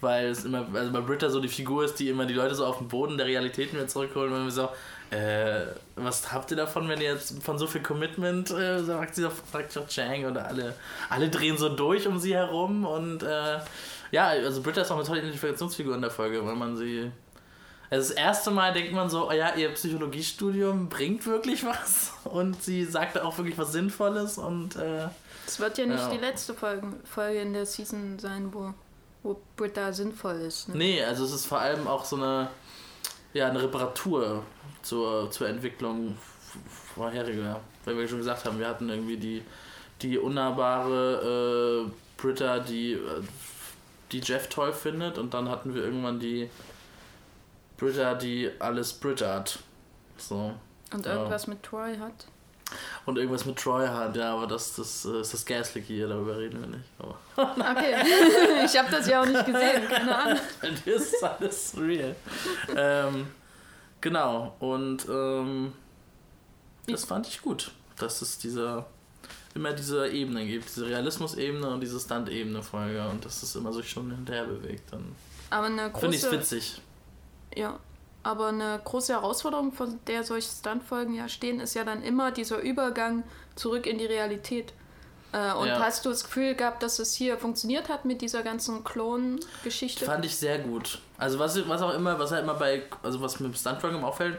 Weil 0.00 0.26
es 0.26 0.44
immer, 0.44 0.66
also 0.74 0.92
bei 0.92 1.00
Britta 1.00 1.30
so 1.30 1.40
die 1.40 1.48
Figur 1.48 1.84
ist, 1.84 1.94
die 1.98 2.10
immer 2.10 2.26
die 2.26 2.34
Leute 2.34 2.54
so 2.54 2.66
auf 2.66 2.78
den 2.78 2.88
Boden 2.88 3.16
der 3.16 3.26
Realität 3.26 3.72
wieder 3.72 3.88
zurückholen 3.88 4.32
und 4.32 4.50
so, 4.50 4.68
äh, 5.10 5.66
was 5.94 6.32
habt 6.32 6.50
ihr 6.50 6.56
davon, 6.56 6.88
wenn 6.88 7.00
ihr 7.00 7.12
jetzt 7.12 7.42
von 7.42 7.58
so 7.58 7.66
viel 7.66 7.82
Commitment, 7.82 8.50
äh, 8.50 8.82
sagt 8.82 9.14
sie 9.14 9.22
doch, 9.22 9.32
fragt 9.32 9.74
doch 9.76 9.86
Chang 9.88 10.24
oder 10.26 10.46
alle, 10.46 10.74
alle 11.08 11.28
drehen 11.28 11.56
so 11.56 11.68
durch 11.68 12.06
um 12.08 12.18
sie 12.18 12.34
herum 12.34 12.84
und 12.84 13.22
äh, 13.22 13.58
ja, 14.10 14.28
also 14.28 14.62
Britta 14.62 14.82
ist 14.82 14.90
auch 14.90 14.96
eine 14.96 15.04
tolle 15.06 15.20
Identifikationsfigur 15.20 15.94
in 15.94 16.00
der 16.02 16.10
Folge, 16.10 16.44
weil 16.46 16.54
man 16.56 16.76
sie. 16.76 17.10
Also 17.88 18.08
das 18.08 18.16
erste 18.18 18.50
Mal 18.50 18.72
denkt 18.72 18.92
man 18.92 19.08
so, 19.08 19.28
oh 19.28 19.32
ja, 19.32 19.54
ihr 19.54 19.68
Psychologiestudium 19.70 20.88
bringt 20.88 21.24
wirklich 21.26 21.64
was 21.64 22.12
und 22.24 22.60
sie 22.62 22.84
sagt 22.84 23.18
auch 23.20 23.36
wirklich 23.38 23.56
was 23.58 23.70
Sinnvolles 23.72 24.38
und 24.38 24.74
äh, 24.76 25.06
Es 25.46 25.60
wird 25.60 25.78
ja 25.78 25.86
nicht 25.86 25.98
Ja. 26.00 26.10
die 26.10 26.18
letzte 26.18 26.54
Folge, 26.54 26.86
Folge 27.04 27.40
in 27.40 27.52
der 27.52 27.64
Season 27.64 28.18
sein, 28.18 28.52
wo, 28.52 28.74
wo 29.22 29.40
Britta 29.56 29.92
sinnvoll 29.92 30.34
ist. 30.40 30.68
Ne? 30.68 30.76
Nee, 30.76 31.04
also 31.04 31.24
es 31.24 31.32
ist 31.32 31.46
vor 31.46 31.60
allem 31.60 31.86
auch 31.86 32.04
so 32.04 32.16
eine, 32.16 32.48
ja, 33.36 33.48
eine 33.48 33.62
Reparatur 33.62 34.42
zur, 34.82 35.30
zur 35.30 35.48
Entwicklung 35.48 36.16
vorheriger. 36.94 37.60
Weil 37.84 37.98
wir 37.98 38.08
schon 38.08 38.18
gesagt 38.18 38.44
haben, 38.44 38.58
wir 38.58 38.68
hatten 38.68 38.88
irgendwie 38.88 39.16
die, 39.16 39.42
die 40.02 40.18
unnahbare 40.18 41.86
äh, 41.86 41.90
Britta, 42.20 42.58
die, 42.58 42.92
äh, 42.94 43.22
die 44.12 44.20
Jeff 44.20 44.48
toll 44.48 44.72
findet 44.72 45.18
und 45.18 45.34
dann 45.34 45.48
hatten 45.48 45.74
wir 45.74 45.84
irgendwann 45.84 46.18
die 46.18 46.48
Britta, 47.76 48.14
die 48.14 48.50
alles 48.58 48.92
Brittert. 48.92 49.58
So. 50.16 50.54
Und 50.92 51.06
Ja. 51.06 51.14
irgendwas 51.16 51.46
mit 51.46 51.62
Troy 51.62 51.96
hat. 51.98 52.26
Und 53.06 53.18
irgendwas 53.18 53.44
mit 53.46 53.56
Troy 53.56 53.86
hat, 53.86 54.16
ja, 54.16 54.34
aber 54.34 54.48
das, 54.48 54.74
das 54.74 55.04
äh, 55.04 55.20
ist 55.20 55.32
das 55.32 55.46
Gaslick 55.46 55.84
hier, 55.84 56.08
darüber 56.08 56.36
reden 56.36 56.60
wir 56.60 56.66
nicht. 56.66 56.84
Aber 56.98 57.16
Okay. 57.70 57.94
ich 58.64 58.76
habe 58.76 58.90
das 58.90 59.06
ja 59.08 59.22
auch 59.22 59.26
nicht 59.26 59.46
gesehen, 59.46 59.88
keine 59.88 60.16
Ahnung. 60.18 60.38
das 60.60 60.86
ist 60.86 61.22
alles 61.24 61.74
real. 61.78 62.16
ähm, 62.76 63.28
genau, 64.00 64.56
und 64.58 65.06
ähm, 65.08 65.72
das 66.88 67.04
fand 67.04 67.28
ich 67.28 67.40
gut, 67.40 67.70
dass 67.96 68.22
es 68.22 68.38
dieser 68.38 68.86
immer 69.54 69.72
diese 69.72 70.08
Ebene 70.08 70.44
gibt, 70.44 70.68
diese 70.68 70.86
Realismus-Ebene 70.86 71.68
und 71.70 71.80
diese 71.80 71.98
Stunt-Ebene-Folge 71.98 73.08
und 73.08 73.24
dass 73.24 73.42
es 73.42 73.54
immer 73.56 73.72
sich 73.72 73.88
schon 73.88 74.10
hinterher 74.10 74.44
bewegt. 74.44 74.92
Dann 74.92 75.14
Aber 75.50 75.66
eine 75.66 75.90
finde 75.92 76.16
ich 76.16 76.22
es 76.22 76.28
große, 76.28 76.40
witzig. 76.40 76.80
ja, 77.56 77.78
aber 78.26 78.48
eine 78.48 78.80
große 78.84 79.12
Herausforderung, 79.12 79.70
von 79.72 80.00
der 80.08 80.24
solche 80.24 80.48
Stuntfolgen 80.50 81.14
ja 81.14 81.28
stehen, 81.28 81.60
ist 81.60 81.74
ja 81.74 81.84
dann 81.84 82.02
immer 82.02 82.32
dieser 82.32 82.58
Übergang 82.58 83.22
zurück 83.54 83.86
in 83.86 83.98
die 83.98 84.06
Realität. 84.06 84.72
Äh, 85.32 85.52
und 85.52 85.68
Ja. 85.68 85.78
hast 85.78 86.04
du 86.04 86.08
das 86.10 86.24
Gefühl 86.24 86.56
gehabt, 86.56 86.82
dass 86.82 86.98
es 86.98 87.14
hier 87.14 87.38
funktioniert 87.38 87.88
hat 87.88 88.04
mit 88.04 88.20
dieser 88.22 88.42
ganzen 88.42 88.82
Klon-Geschichte? 88.82 90.04
Fand 90.04 90.24
ich 90.24 90.36
sehr 90.36 90.58
gut. 90.58 90.98
Also 91.18 91.38
was, 91.38 91.68
was 91.68 91.82
auch 91.82 91.94
immer, 91.94 92.18
was 92.18 92.32
halt 92.32 92.42
immer 92.42 92.54
bei, 92.54 92.82
also 93.04 93.20
was 93.20 93.38
mir 93.38 93.46
im 93.46 93.54
Stuntfolgen 93.54 94.02
auffällt, 94.02 94.38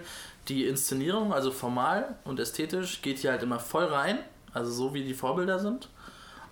die 0.49 0.65
Inszenierung, 0.65 1.31
also 1.31 1.51
formal 1.51 2.17
und 2.25 2.41
ästhetisch, 2.41 3.01
geht 3.01 3.19
hier 3.19 3.31
halt 3.31 3.43
immer 3.43 3.59
voll 3.59 3.85
rein. 3.85 4.19
Also 4.53 4.71
so 4.71 4.93
wie 4.93 5.03
die 5.03 5.13
Vorbilder 5.13 5.59
sind. 5.59 5.87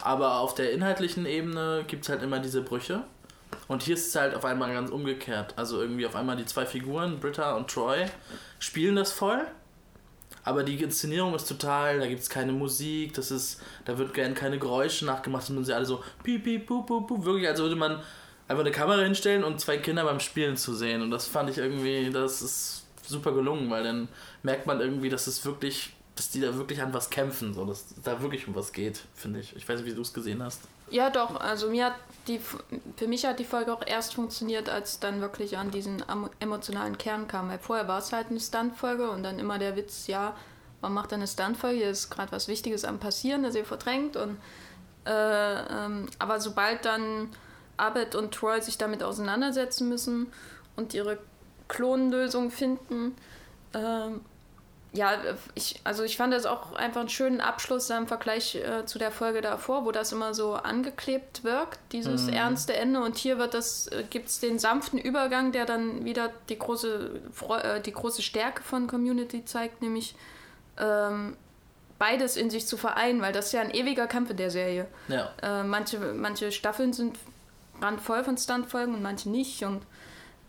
Aber 0.01 0.39
auf 0.39 0.53
der 0.55 0.71
inhaltlichen 0.71 1.25
Ebene 1.25 1.83
gibt 1.87 2.03
es 2.03 2.09
halt 2.09 2.23
immer 2.23 2.39
diese 2.39 2.61
Brüche. 2.61 3.03
Und 3.67 3.83
hier 3.83 3.95
ist 3.95 4.07
es 4.07 4.15
halt 4.15 4.35
auf 4.35 4.45
einmal 4.45 4.73
ganz 4.73 4.89
umgekehrt. 4.89 5.53
Also 5.57 5.81
irgendwie 5.81 6.05
auf 6.05 6.15
einmal 6.15 6.35
die 6.37 6.45
zwei 6.45 6.65
Figuren, 6.65 7.19
Britta 7.19 7.55
und 7.55 7.69
Troy, 7.69 8.05
spielen 8.59 8.95
das 8.95 9.11
voll. 9.11 9.45
Aber 10.43 10.63
die 10.63 10.81
Inszenierung 10.81 11.33
ist 11.33 11.47
total, 11.47 11.99
da 11.99 12.07
gibt 12.07 12.21
es 12.21 12.29
keine 12.29 12.51
Musik, 12.51 13.15
das 13.15 13.31
ist, 13.31 13.61
da 13.85 13.97
wird 13.97 14.13
gern 14.13 14.35
keine 14.35 14.59
Geräusche 14.59 15.05
nachgemacht, 15.05 15.43
sondern 15.43 15.65
sie 15.65 15.73
alle 15.73 15.87
so 15.87 16.03
piep, 16.23 16.43
piep, 16.43 16.67
pup, 16.67 16.85
pup, 16.85 17.07
pup, 17.07 17.25
wirklich, 17.25 17.47
als 17.47 17.59
würde 17.59 17.75
man 17.75 17.99
einfach 18.47 18.63
eine 18.63 18.71
Kamera 18.71 19.01
hinstellen 19.01 19.43
und 19.43 19.59
zwei 19.59 19.77
Kinder 19.77 20.03
beim 20.03 20.19
Spielen 20.19 20.55
zu 20.55 20.75
sehen. 20.75 21.01
Und 21.01 21.09
das 21.09 21.25
fand 21.25 21.49
ich 21.49 21.57
irgendwie, 21.57 22.11
das 22.11 22.43
ist 22.43 22.85
super 23.07 23.31
gelungen, 23.31 23.71
weil 23.71 23.83
dann 23.83 24.07
merkt 24.43 24.67
man 24.67 24.79
irgendwie, 24.81 25.09
dass 25.09 25.25
es 25.25 25.43
wirklich, 25.45 25.93
dass 26.15 26.29
die 26.29 26.39
da 26.39 26.55
wirklich 26.55 26.81
an 26.81 26.93
was 26.93 27.09
kämpfen, 27.09 27.53
so, 27.53 27.65
dass 27.65 27.85
da 28.03 28.21
wirklich 28.21 28.47
um 28.47 28.55
was 28.55 28.71
geht, 28.71 29.01
finde 29.13 29.41
ich. 29.41 29.55
Ich 29.55 29.67
weiß 29.67 29.81
nicht, 29.81 29.91
wie 29.91 29.95
du 29.95 30.01
es 30.01 30.13
gesehen 30.13 30.41
hast. 30.41 30.61
Ja, 30.89 31.09
doch. 31.09 31.39
Also 31.39 31.69
mir 31.69 31.87
hat 31.87 31.95
die, 32.27 32.39
für 32.95 33.07
mich 33.07 33.25
hat 33.25 33.39
die 33.39 33.45
Folge 33.45 33.73
auch 33.73 33.85
erst 33.85 34.13
funktioniert, 34.13 34.69
als 34.69 34.99
dann 34.99 35.19
wirklich 35.19 35.57
an 35.57 35.71
diesen 35.71 36.03
emotionalen 36.39 36.97
Kern 36.97 37.27
kam. 37.27 37.49
Weil 37.49 37.59
vorher 37.59 37.87
war 37.87 37.99
es 37.99 38.13
halt 38.13 38.27
eine 38.29 38.39
Stuntfolge 38.39 39.09
und 39.09 39.23
dann 39.23 39.39
immer 39.39 39.59
der 39.59 39.75
Witz, 39.75 40.07
ja, 40.07 40.35
man 40.81 40.93
macht 40.93 41.11
eine 41.11 41.27
Stuntfolge, 41.27 41.77
hier 41.77 41.89
ist 41.89 42.09
gerade 42.09 42.31
was 42.31 42.47
Wichtiges 42.47 42.85
am 42.85 42.99
passieren, 42.99 43.43
das 43.43 43.55
ihr 43.55 43.65
verdrängt. 43.65 44.15
Und, 44.15 44.37
äh, 45.05 45.11
ähm, 45.11 46.07
aber 46.19 46.39
sobald 46.39 46.85
dann 46.85 47.29
Abed 47.77 48.15
und 48.15 48.33
Troy 48.33 48.61
sich 48.61 48.77
damit 48.77 49.03
auseinandersetzen 49.03 49.89
müssen 49.89 50.27
und 50.77 50.93
ihre 50.93 51.17
Klonlösung 51.67 52.51
finden, 52.51 53.15
ähm, 53.73 54.21
ja, 54.95 55.17
ich, 55.53 55.79
also 55.83 56.03
ich 56.03 56.17
fand 56.17 56.33
das 56.33 56.45
auch 56.45 56.73
einfach 56.73 57.01
einen 57.01 57.09
schönen 57.09 57.41
Abschluss 57.41 57.89
im 57.89 58.07
Vergleich 58.07 58.55
äh, 58.55 58.85
zu 58.85 58.97
der 58.97 59.11
Folge 59.11 59.41
davor, 59.41 59.85
wo 59.85 59.91
das 59.91 60.11
immer 60.11 60.33
so 60.33 60.53
angeklebt 60.53 61.43
wirkt, 61.43 61.79
dieses 61.91 62.27
ernste 62.27 62.75
Ende. 62.75 63.01
Und 63.01 63.17
hier 63.17 63.37
wird 63.37 63.53
das, 63.53 63.87
äh, 63.87 64.03
gibt 64.09 64.29
es 64.29 64.39
den 64.39 64.57
sanften 64.57 64.97
Übergang, 64.97 65.51
der 65.51 65.65
dann 65.65 66.05
wieder 66.05 66.31
die 66.49 66.57
große, 66.57 67.19
äh, 67.61 67.81
die 67.81 67.91
große 67.91 68.21
Stärke 68.21 68.63
von 68.63 68.87
Community 68.87 69.43
zeigt, 69.43 69.81
nämlich 69.81 70.15
ähm, 70.77 71.35
beides 71.99 72.37
in 72.37 72.49
sich 72.49 72.67
zu 72.67 72.77
vereinen, 72.77 73.21
weil 73.21 73.33
das 73.33 73.47
ist 73.47 73.51
ja 73.53 73.61
ein 73.61 73.71
ewiger 73.71 74.07
Kampf 74.07 74.29
in 74.29 74.37
der 74.37 74.51
Serie. 74.51 74.87
Ja. 75.07 75.31
Äh, 75.41 75.63
manche, 75.63 75.99
manche 75.99 76.51
Staffeln 76.51 76.93
sind 76.93 77.17
randvoll 77.81 78.23
von 78.23 78.37
Stuntfolgen 78.37 78.95
und 78.95 79.01
manche 79.01 79.29
nicht. 79.29 79.63
Und 79.63 79.81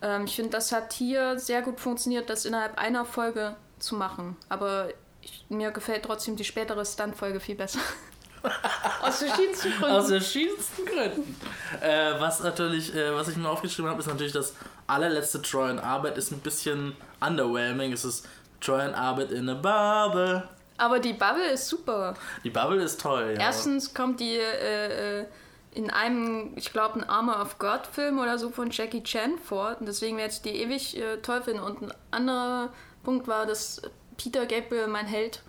ähm, 0.02 0.24
ich 0.24 0.36
finde, 0.36 0.50
das 0.50 0.72
hat 0.72 0.92
hier 0.92 1.38
sehr 1.38 1.62
gut 1.62 1.80
funktioniert, 1.80 2.30
das 2.30 2.44
innerhalb 2.44 2.78
einer 2.78 3.04
Folge 3.04 3.56
zu 3.78 3.96
machen. 3.96 4.36
Aber 4.48 4.88
ich, 5.22 5.44
mir 5.48 5.70
gefällt 5.70 6.04
trotzdem 6.04 6.36
die 6.36 6.44
spätere 6.44 6.84
Stuntfolge 6.84 7.40
viel 7.40 7.56
besser. 7.56 7.80
Aus 9.02 9.18
verschiedensten 9.18 9.70
Gründen. 9.72 9.96
Aus 9.96 10.08
verschiedensten 10.08 10.84
Gründen. 10.84 11.40
Äh, 11.80 12.20
was 12.20 12.40
natürlich, 12.40 12.94
äh, 12.94 13.14
was 13.14 13.28
ich 13.28 13.36
mir 13.36 13.48
aufgeschrieben 13.48 13.90
habe, 13.90 14.00
ist 14.00 14.06
natürlich 14.06 14.32
das 14.32 14.54
allerletzte 14.86 15.42
Troy 15.42 15.70
und 15.70 15.78
Arbeit 15.78 16.16
ist 16.18 16.30
ein 16.32 16.40
bisschen 16.40 16.96
underwhelming. 17.20 17.92
Es 17.92 18.04
ist 18.04 18.26
Troy 18.60 18.86
und 18.86 18.94
Arbeit 18.94 19.32
in 19.32 19.48
a 19.48 19.54
Bubble. 19.54 20.48
Aber 20.78 20.98
die 20.98 21.12
Bubble 21.12 21.50
ist 21.50 21.68
super. 21.68 22.14
Die 22.44 22.50
Bubble 22.50 22.82
ist 22.82 23.00
toll, 23.00 23.34
ja. 23.36 23.46
Erstens 23.46 23.94
kommt 23.94 24.20
die 24.20 24.36
äh, 24.36 25.20
äh, 25.20 25.26
in 25.72 25.90
einem, 25.90 26.52
ich 26.56 26.72
glaube, 26.72 27.00
ein 27.00 27.08
Armor 27.08 27.40
of 27.40 27.58
God 27.58 27.86
Film 27.86 28.18
oder 28.18 28.38
so 28.38 28.50
von 28.50 28.70
Jackie 28.70 29.02
Chan 29.02 29.38
vor. 29.38 29.76
Und 29.78 29.86
deswegen 29.86 30.16
werde 30.16 30.32
ich 30.32 30.42
die 30.42 30.56
ewig 30.62 30.96
äh, 30.96 31.18
toll 31.18 31.42
finden. 31.42 31.60
Und 31.60 31.82
ein 31.82 31.92
anderer 32.10 32.70
Punkt 33.06 33.28
war, 33.28 33.46
dass 33.46 33.80
Peter 34.16 34.46
Gabriel, 34.46 34.88
mein 34.88 35.06
Held, 35.06 35.40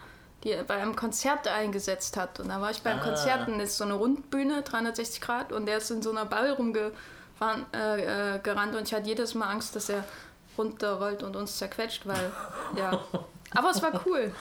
die 0.43 0.55
bei 0.67 0.75
einem 0.75 0.95
Konzert 0.95 1.47
eingesetzt 1.47 2.15
hat. 2.15 2.39
Und 2.39 2.49
da 2.49 2.61
war 2.61 2.69
ich 2.69 2.83
beim 2.83 2.99
Ah. 2.99 3.03
Konzert 3.03 3.47
und 3.47 3.57
das 3.57 3.69
ist 3.69 3.77
so 3.77 3.83
eine 3.83 3.95
Rundbühne, 3.95 4.61
360 4.61 5.21
Grad. 5.21 5.51
Und 5.51 5.65
der 5.65 5.77
ist 5.79 5.89
in 5.89 6.03
so 6.03 6.11
einer 6.11 6.25
Bubble 6.25 6.51
rumgefahren, 6.53 7.65
äh, 7.73 8.35
äh, 8.35 8.39
gerannt. 8.39 8.75
Und 8.75 8.87
ich 8.87 8.93
hatte 8.93 9.07
jedes 9.07 9.33
Mal 9.33 9.47
Angst, 9.47 9.75
dass 9.75 9.89
er 9.89 10.03
runterrollt 10.55 11.23
und 11.23 11.35
uns 11.35 11.57
zerquetscht, 11.57 12.05
weil, 12.05 12.31
ja. 12.75 12.99
Aber 13.55 13.71
es 13.71 13.81
war 13.81 14.03
cool. 14.05 14.31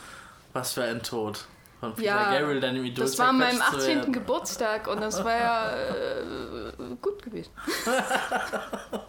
Was 0.52 0.74
für 0.74 0.84
ein 0.84 1.02
Tod. 1.02 1.46
Von 1.80 1.94
Peter 1.94 2.06
Ja, 2.08 2.38
Gabriel, 2.38 2.60
deinem 2.60 2.84
Idol 2.84 3.06
Das 3.06 3.18
war 3.18 3.28
an 3.28 3.38
meinem 3.38 3.56
zerquetscht 3.56 3.70
zu 3.70 3.76
18. 3.78 3.96
werden. 3.96 4.12
Geburtstag 4.12 4.88
und 4.88 5.00
das 5.00 5.24
war 5.24 5.32
ja 5.32 5.70
äh, 5.74 6.96
gut 7.00 7.22
gewesen. 7.22 7.50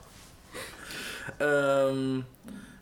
Ähm, 1.40 2.26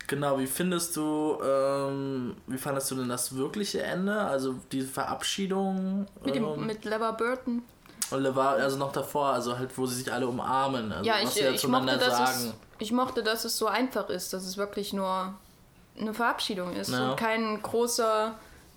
genau, 0.07 0.39
wie 0.39 0.47
findest 0.47 0.95
du, 0.95 1.37
ähm, 1.43 2.35
wie 2.47 2.57
fandest 2.57 2.91
du 2.91 2.95
denn 2.95 3.09
das 3.09 3.35
wirkliche 3.35 3.81
Ende? 3.83 4.19
Also 4.21 4.55
die 4.71 4.81
Verabschiedung? 4.81 6.07
Mit, 6.23 6.35
dem, 6.35 6.45
ähm, 6.45 6.65
mit 6.65 6.85
Lever 6.85 7.13
Burton. 7.13 7.63
Oder 8.11 8.35
war 8.35 8.53
also 8.55 8.77
noch 8.77 8.91
davor, 8.91 9.29
also 9.29 9.57
halt, 9.57 9.75
wo 9.77 9.85
sie 9.85 9.95
sich 9.95 10.11
alle 10.13 10.27
umarmen, 10.27 10.91
also 10.91 11.05
Ja, 11.05 11.15
ich, 11.21 11.29
sie 11.29 11.43
halt 11.43 11.55
ich, 11.55 11.67
mochte, 11.67 11.97
dass 11.97 12.29
es, 12.29 12.53
ich 12.77 12.91
mochte, 12.91 13.23
dass 13.23 13.45
es 13.45 13.57
so 13.57 13.67
einfach 13.67 14.09
ist, 14.09 14.31
dass 14.33 14.45
es 14.45 14.57
wirklich 14.57 14.93
nur 14.93 15.33
eine 15.99 16.13
Verabschiedung 16.13 16.75
ist 16.75 16.91
Ja. 16.91 17.11
und 17.11 17.17
kein 17.17 17.61
großer 17.63 18.35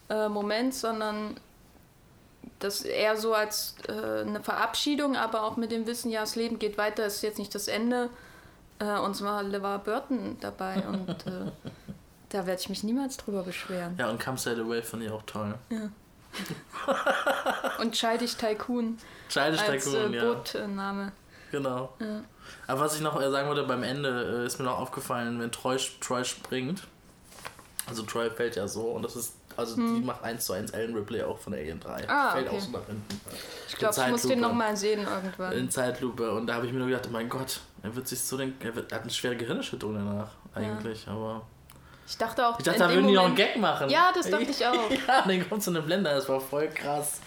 äh, 0.09 0.29
Moment, 0.29 0.75
sondern 0.75 1.39
das 2.59 2.83
eher 2.83 3.17
so 3.17 3.35
als 3.35 3.75
äh, 3.89 4.23
eine 4.23 4.43
Verabschiedung, 4.43 5.17
aber 5.17 5.43
auch 5.43 5.57
mit 5.57 5.71
dem 5.73 5.87
Wissen, 5.87 6.11
ja, 6.11 6.21
das 6.21 6.35
Leben 6.35 6.59
geht 6.59 6.79
weiter, 6.79 7.05
ist 7.07 7.23
jetzt 7.23 7.39
nicht 7.39 7.55
das 7.55 7.69
Ende. 7.69 8.09
Äh, 8.79 8.99
und 8.99 9.13
es 9.13 9.23
war 9.23 9.43
LeVar 9.43 9.79
Burton 9.81 10.37
dabei 10.41 10.77
und 10.89 11.09
äh, 11.27 11.51
da 12.29 12.47
werde 12.47 12.61
ich 12.61 12.69
mich 12.69 12.83
niemals 12.83 13.17
drüber 13.17 13.43
beschweren. 13.43 13.97
Ja, 13.99 14.11
und 14.11 14.23
Come 14.23 14.39
Sail 14.39 14.61
Away 14.61 14.83
fand 14.83 15.03
ich 15.03 15.11
auch 15.11 15.23
toll. 15.23 15.55
Und 17.81 17.97
Scheidig 17.97 18.37
Tycoon 18.37 18.99
Childish 19.29 19.61
als 19.63 19.85
Tycoon, 19.85 20.13
äh, 20.13 20.17
ja. 20.17 20.25
Bootname. 20.25 21.13
Genau. 21.51 21.95
Ja. 22.01 22.23
Aber 22.67 22.81
was 22.81 22.95
ich 22.97 23.01
noch 23.01 23.21
äh, 23.21 23.31
sagen 23.31 23.49
wollte, 23.49 23.65
beim 23.65 23.83
Ende 23.83 24.43
äh, 24.43 24.47
ist 24.47 24.59
mir 24.59 24.67
noch 24.67 24.79
aufgefallen, 24.79 25.41
wenn 25.41 25.51
Troy, 25.51 25.79
Troy 26.01 26.25
springt. 26.25 26.87
Also 27.87 28.03
Troy 28.03 28.31
fällt 28.31 28.57
ja 28.57 28.69
so 28.69 28.83
und 28.83 29.03
das 29.03 29.17
ist, 29.17 29.35
also 29.57 29.77
die 29.77 30.03
macht 30.03 30.23
1 30.23 30.45
zu 30.45 30.53
1 30.53 30.73
Ellen 30.73 30.95
Ripley 30.95 31.23
auch 31.23 31.39
von 31.39 31.55
Alien 31.55 31.81
3. 31.81 32.03
Hm. 32.03 32.11
Ah, 32.11 32.33
fällt 32.33 32.49
okay. 32.49 32.57
auch 32.57 32.61
so 32.61 32.71
nach 32.71 32.87
hinten. 32.87 33.21
Ich 33.67 33.77
glaube, 33.77 33.97
ich 33.99 34.09
muss 34.09 34.23
den 34.23 34.41
nochmal 34.41 34.77
sehen 34.77 35.07
irgendwann. 35.09 35.53
In 35.53 35.71
Zeitlupe. 35.71 36.31
Und 36.33 36.47
da 36.47 36.55
habe 36.55 36.67
ich 36.67 36.73
mir 36.73 36.81
nur 36.81 36.89
gedacht, 36.89 37.07
oh 37.09 37.13
mein 37.13 37.31
Gott, 37.31 37.61
er 37.83 37.95
wird 37.95 38.09
sich 38.09 38.21
so 38.21 38.37
den. 38.37 38.55
Er, 38.61 38.75
wird, 38.75 38.91
er 38.93 38.97
hat 38.97 39.03
eine 39.03 39.13
schwere 39.13 39.37
Gehirnerschütterung 39.37 39.95
danach, 39.95 40.31
eigentlich. 40.55 41.07
Aber. 41.09 41.43
Ich 42.07 42.17
dachte 42.17 42.47
auch, 42.47 42.59
Ich 42.59 42.65
dachte, 42.65 42.79
da 42.79 42.89
würden 42.89 43.07
die 43.09 43.13
noch 43.15 43.27
einen 43.27 43.35
Gag 43.35 43.57
machen. 43.59 43.91
Ja, 43.91 44.11
das 44.15 44.31
dachte 44.31 44.45
ich 44.51 44.67
auch. 44.67 44.91
ja, 44.91 45.23
dann 45.27 45.47
kommt 45.49 45.63
so 45.63 45.71
eine 45.71 45.83
Blender, 45.83 46.15
das 46.15 46.27
war 46.29 46.41
voll 46.41 46.69
krass. 46.69 47.21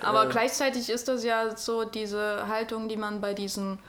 Aber 0.00 0.26
Äh. 0.26 0.28
gleichzeitig 0.28 0.88
ist 0.88 1.08
das 1.08 1.24
ja 1.24 1.56
so 1.56 1.84
diese 1.84 2.46
Haltung, 2.46 2.88
die 2.88 2.96
man 2.96 3.20
bei 3.20 3.34
diesen 3.34 3.80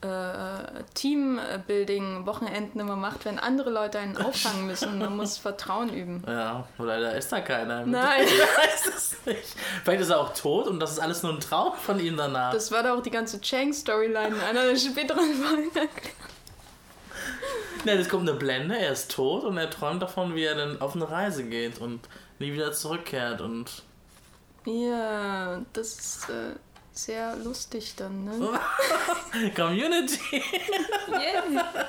äh, 0.00 0.84
Teambuilding-Wochenenden 0.94 2.78
immer 2.80 2.94
macht, 2.96 3.24
wenn 3.24 3.38
andere 3.38 3.70
Leute 3.70 3.98
einen 3.98 4.16
auffangen 4.16 4.66
müssen. 4.66 4.98
Man 4.98 5.16
muss 5.16 5.38
Vertrauen 5.38 5.92
üben. 5.92 6.22
Ja, 6.26 6.68
leider 6.78 7.16
ist 7.16 7.32
da 7.32 7.40
keiner. 7.40 7.84
Nein. 7.84 8.24
Ich 8.24 8.30
weiß 8.40 8.86
es 8.86 9.26
nicht. 9.26 9.56
Vielleicht 9.82 10.02
ist 10.02 10.10
er 10.10 10.20
auch 10.20 10.34
tot 10.34 10.68
und 10.68 10.78
das 10.78 10.92
ist 10.92 11.00
alles 11.00 11.22
nur 11.22 11.32
ein 11.32 11.40
Traum 11.40 11.74
von 11.74 11.98
ihm 11.98 12.16
danach. 12.16 12.52
Das 12.52 12.70
war 12.70 12.82
doch 12.82 12.98
auch 12.98 13.02
die 13.02 13.10
ganze 13.10 13.40
Chang-Storyline 13.40 14.36
in 14.36 14.40
einer 14.40 14.62
der 14.64 14.76
späteren 14.76 15.34
Folgen. 15.34 15.88
Ne, 17.84 17.92
es 17.92 18.08
kommt 18.08 18.28
eine 18.28 18.38
Blende, 18.38 18.76
er 18.78 18.92
ist 18.92 19.10
tot 19.10 19.44
und 19.44 19.56
er 19.56 19.70
träumt 19.70 20.02
davon, 20.02 20.34
wie 20.34 20.44
er 20.44 20.54
dann 20.54 20.80
auf 20.80 20.94
eine 20.94 21.10
Reise 21.10 21.44
geht 21.44 21.80
und 21.80 22.00
nie 22.38 22.52
wieder 22.52 22.72
zurückkehrt 22.72 23.40
und. 23.40 23.82
Ja, 24.64 25.62
das 25.72 25.98
ist 25.98 26.28
äh, 26.28 26.54
sehr 26.98 27.36
lustig 27.36 27.94
dann, 27.96 28.24
ne? 28.24 28.60
Community! 29.56 30.42
Yeah. 31.08 31.86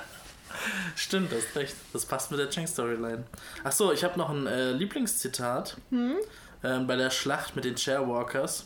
Stimmt, 0.95 1.31
das 1.31 1.55
recht. 1.55 1.75
Das 1.93 2.05
passt 2.05 2.31
mit 2.31 2.39
der 2.39 2.49
Chang-Storyline. 2.49 3.23
Achso, 3.63 3.91
ich 3.91 4.03
habe 4.03 4.17
noch 4.17 4.29
ein 4.29 4.45
äh, 4.47 4.71
Lieblingszitat 4.71 5.77
Hm? 5.89 6.17
ähm, 6.63 6.87
bei 6.87 6.95
der 6.95 7.09
Schlacht 7.09 7.55
mit 7.55 7.65
den 7.65 7.75
Chairwalkers, 7.75 8.65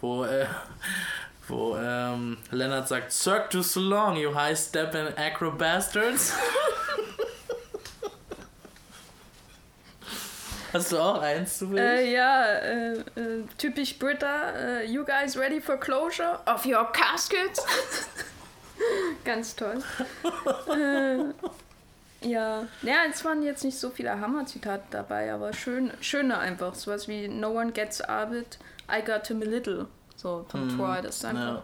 wo, 0.00 0.24
äh, 0.24 0.46
wo 1.48 1.76
ähm, 1.76 2.38
Leonard 2.50 2.88
sagt: 2.88 3.12
Cirque 3.12 3.50
du 3.50 3.62
so 3.62 3.80
long, 3.80 4.16
you 4.16 4.34
high 4.34 4.58
step 4.58 4.94
and 4.94 5.18
acro 5.18 5.50
bastards. 5.50 6.32
Hast 10.74 10.90
du 10.90 10.98
auch 10.98 11.20
eins 11.22 11.58
zu 11.58 11.72
Äh, 11.76 12.12
ja, 12.12 12.44
äh, 12.46 12.94
äh, 12.94 13.44
typisch 13.56 13.96
Britta. 13.96 14.50
Äh, 14.50 14.86
you 14.86 15.04
guys 15.04 15.38
ready 15.38 15.60
for 15.60 15.76
closure 15.76 16.40
of 16.46 16.66
your 16.66 16.90
caskets? 16.92 17.64
Ganz 19.24 19.54
toll. 19.54 19.80
äh, 20.68 22.28
ja. 22.28 22.66
ja, 22.82 22.96
es 23.08 23.24
waren 23.24 23.42
jetzt 23.44 23.62
nicht 23.62 23.78
so 23.78 23.90
viele 23.90 24.18
Hammer-Zitate 24.18 24.82
dabei, 24.90 25.32
aber 25.32 25.52
schön, 25.52 25.92
schöne 26.00 26.38
einfach. 26.38 26.74
Sowas 26.74 27.06
wie 27.06 27.28
No 27.28 27.50
one 27.50 27.70
gets 27.70 28.00
Arbit, 28.00 28.58
I 28.90 29.00
got 29.00 29.28
him 29.28 29.42
a 29.42 29.44
little. 29.44 29.86
So 30.16 30.44
von 30.48 30.66
Mhm, 30.66 30.76
Troy, 30.76 31.02
das 31.02 31.16
ist 31.16 31.24
einfach. 31.24 31.62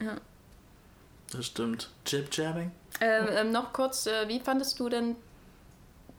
Ja. 0.00 0.06
Ja. 0.06 0.16
Das 1.32 1.46
stimmt. 1.46 1.88
Jib-Jabbing? 2.06 2.72
Ähm, 3.00 3.26
ähm, 3.30 3.52
noch 3.52 3.72
kurz, 3.72 4.06
äh, 4.06 4.28
wie 4.28 4.40
fandest 4.40 4.78
du 4.80 4.88
denn 4.90 5.16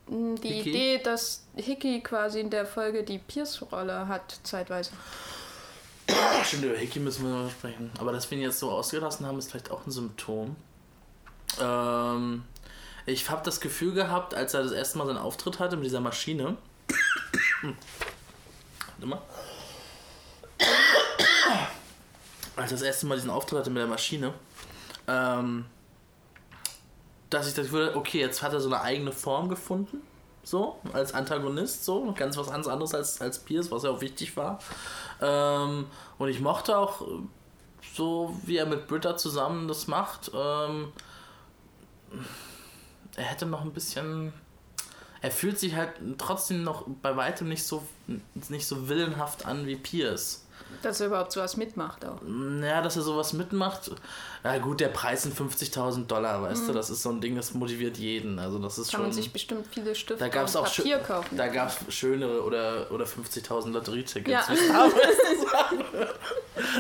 die 0.09 0.49
Hickey? 0.49 0.69
Idee, 0.69 0.97
dass 1.03 1.45
Hickey 1.55 2.01
quasi 2.01 2.39
in 2.39 2.49
der 2.49 2.65
Folge 2.65 3.03
die 3.03 3.19
Pierce-Rolle 3.19 4.07
hat, 4.07 4.39
zeitweise? 4.43 4.91
Stimmt, 6.43 6.65
über 6.65 6.77
Hickey 6.77 6.99
müssen 6.99 7.23
wir 7.25 7.43
noch 7.43 7.51
sprechen. 7.51 7.91
Aber 7.99 8.11
dass 8.11 8.29
wir 8.29 8.37
ihn 8.37 8.43
jetzt 8.43 8.59
so 8.59 8.71
ausgelassen 8.71 9.25
haben, 9.25 9.37
ist 9.37 9.51
vielleicht 9.51 9.71
auch 9.71 9.85
ein 9.85 9.91
Symptom. 9.91 10.55
Ähm, 11.61 12.43
ich 13.05 13.29
habe 13.29 13.43
das 13.43 13.61
Gefühl 13.61 13.93
gehabt, 13.93 14.33
als 14.33 14.53
er 14.53 14.63
das 14.63 14.71
erste 14.71 14.97
Mal 14.97 15.07
seinen 15.07 15.17
Auftritt 15.17 15.59
hatte 15.59 15.75
mit 15.75 15.85
dieser 15.85 16.01
Maschine. 16.01 16.57
Warte 17.61 19.05
mal. 19.05 19.21
Als 22.55 22.71
er 22.71 22.77
das 22.77 22.81
erste 22.81 23.05
Mal 23.05 23.15
diesen 23.15 23.29
Auftritt 23.29 23.59
hatte 23.59 23.69
mit 23.69 23.79
der 23.81 23.87
Maschine, 23.87 24.33
ähm, 25.07 25.65
dass 27.29 27.47
ich 27.47 27.53
das 27.53 27.71
hatte, 27.71 27.95
okay, 27.95 28.19
jetzt 28.19 28.41
hat 28.41 28.53
er 28.53 28.59
so 28.59 28.69
eine 28.69 28.81
eigene 28.81 29.11
Form 29.11 29.49
gefunden. 29.49 30.01
So, 30.43 30.79
als 30.93 31.13
Antagonist, 31.13 31.85
so, 31.85 32.11
ganz 32.13 32.37
was 32.37 32.49
anderes 32.49 32.95
als, 32.95 33.21
als 33.21 33.39
Pierce, 33.39 33.69
was 33.71 33.83
ja 33.83 33.91
auch 33.91 34.01
wichtig 34.01 34.35
war. 34.35 34.59
Ähm, 35.21 35.85
und 36.17 36.29
ich 36.29 36.39
mochte 36.39 36.77
auch 36.77 37.01
äh, 37.01 37.05
so, 37.93 38.35
wie 38.45 38.57
er 38.57 38.65
mit 38.65 38.87
Britta 38.87 39.17
zusammen 39.17 39.67
das 39.67 39.87
macht. 39.87 40.31
Ähm, 40.33 40.91
er 43.15 43.23
hätte 43.25 43.45
noch 43.45 43.61
ein 43.61 43.73
bisschen. 43.73 44.33
Er 45.21 45.31
fühlt 45.31 45.59
sich 45.59 45.75
halt 45.75 45.91
trotzdem 46.17 46.63
noch 46.63 46.85
bei 47.01 47.15
weitem 47.17 47.49
nicht 47.49 47.63
so 47.63 47.83
nicht 48.47 48.65
so 48.65 48.87
willenhaft 48.87 49.45
an 49.45 49.67
wie 49.67 49.75
Pierce. 49.75 50.45
Dass 50.81 51.01
er 51.01 51.07
überhaupt 51.07 51.33
sowas 51.33 51.57
mitmacht 51.57 52.05
auch. 52.05 52.19
Ja, 52.61 52.81
dass 52.81 52.95
er 52.95 53.01
sowas 53.01 53.33
mitmacht. 53.33 53.91
Ja 54.45 54.57
gut, 54.59 54.79
der 54.79 54.87
Preis 54.87 55.23
sind 55.23 55.37
50.000 55.37 56.07
Dollar, 56.07 56.41
weißt 56.41 56.69
du, 56.69 56.73
das 56.73 56.89
ist 56.89 57.03
so 57.03 57.09
ein 57.09 57.19
Ding, 57.19 57.35
das 57.35 57.53
motiviert 57.53 57.97
jeden. 57.97 58.39
Also 58.39 58.59
das 58.59 58.77
ist 58.77 58.87
Mhm. 58.87 58.91
Kann 58.91 58.99
schon. 58.99 59.05
man 59.07 59.11
sich 59.13 59.33
bestimmt 59.33 59.67
viele 59.69 59.93
Stifte 59.93 60.23
Da 60.23 60.29
gab's 60.29 60.55
und 60.55 60.61
auch 60.65 60.73
Papier 60.73 60.99
kaufen. 60.99 61.35
Da 61.35 61.47
gab 61.47 61.69
es 61.87 61.93
schönere 61.93 62.43
oder, 62.43 62.89
oder 62.91 63.03
50.000 63.05 63.71
Lotterietickets. 63.71 64.47
Ja. 64.69 64.89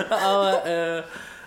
Aber, 0.09 0.65
äh, 0.65 1.03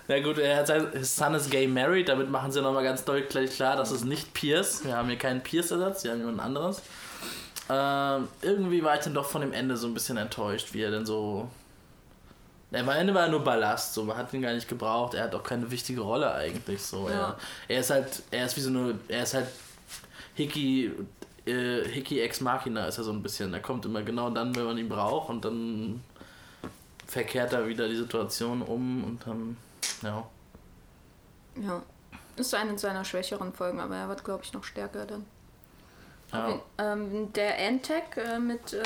na 0.08 0.20
gut, 0.20 0.38
er 0.38 0.56
hat 0.58 0.66
sein 0.66 0.88
his 0.92 1.14
son 1.14 1.34
is 1.34 1.48
gay 1.48 1.66
married, 1.66 2.08
damit 2.08 2.30
machen 2.30 2.50
sie 2.52 2.60
nochmal 2.60 2.84
ganz 2.84 3.04
deutlich 3.04 3.52
klar, 3.54 3.76
das 3.76 3.92
ist 3.92 4.04
nicht 4.04 4.34
Pierce. 4.34 4.84
Wir 4.84 4.96
haben 4.96 5.08
hier 5.08 5.18
keinen 5.18 5.42
Pierce-Ersatz, 5.42 6.04
wir 6.04 6.12
haben 6.12 6.18
jemand 6.20 6.40
anderes. 6.40 6.82
Ähm, 7.70 8.28
irgendwie 8.42 8.82
war 8.82 8.96
ich 8.96 9.02
dann 9.04 9.14
doch 9.14 9.28
von 9.30 9.40
dem 9.40 9.52
Ende 9.52 9.76
so 9.76 9.86
ein 9.86 9.94
bisschen 9.94 10.16
enttäuscht, 10.16 10.68
wie 10.74 10.82
er 10.82 10.90
denn 10.90 11.06
so. 11.06 11.48
Am 12.72 12.88
Ende 12.88 13.14
war 13.14 13.24
er 13.24 13.28
nur 13.28 13.44
Ballast, 13.44 13.92
so 13.92 14.04
man 14.04 14.16
hat 14.16 14.32
ihn 14.32 14.42
gar 14.42 14.54
nicht 14.54 14.68
gebraucht, 14.68 15.14
er 15.14 15.24
hat 15.24 15.34
auch 15.34 15.42
keine 15.42 15.70
wichtige 15.70 16.00
Rolle 16.00 16.32
eigentlich. 16.32 16.82
So. 16.82 17.08
Ja. 17.08 17.36
Er, 17.68 17.76
er 17.76 17.80
ist 17.80 17.90
halt, 17.90 18.22
er 18.30 18.46
ist 18.46 18.56
wie 18.56 18.60
so 18.60 18.70
eine, 18.70 18.98
er 19.08 19.22
ist 19.24 19.34
halt 19.34 19.48
Hickey, 20.34 20.90
äh, 21.44 21.84
Hickey 21.84 22.20
ex 22.20 22.40
Machina 22.40 22.86
ist 22.86 22.98
er 22.98 23.04
so 23.04 23.12
ein 23.12 23.22
bisschen. 23.22 23.52
Er 23.52 23.60
kommt 23.60 23.84
immer 23.84 24.02
genau 24.02 24.30
dann, 24.30 24.56
wenn 24.56 24.64
man 24.64 24.78
ihn 24.78 24.88
braucht 24.88 25.28
und 25.28 25.44
dann 25.44 26.02
verkehrt 27.06 27.52
er 27.52 27.66
wieder 27.66 27.88
die 27.88 27.96
Situation 27.96 28.62
um 28.62 29.04
und 29.04 29.26
dann, 29.26 29.56
ja. 30.02 30.26
Ja. 31.60 31.82
Ist 32.36 32.54
eine 32.54 32.78
seiner 32.78 33.04
schwächeren 33.04 33.52
Folgen, 33.52 33.78
aber 33.78 33.96
er 33.96 34.08
wird, 34.08 34.24
glaube 34.24 34.42
ich, 34.44 34.54
noch 34.54 34.64
stärker 34.64 35.04
dann. 35.04 35.26
ja. 36.32 36.48
Okay. 36.48 36.60
Ähm, 36.78 37.32
der 37.34 37.58
Antec 37.68 38.16
äh, 38.16 38.38
mit 38.38 38.72
äh, 38.72 38.82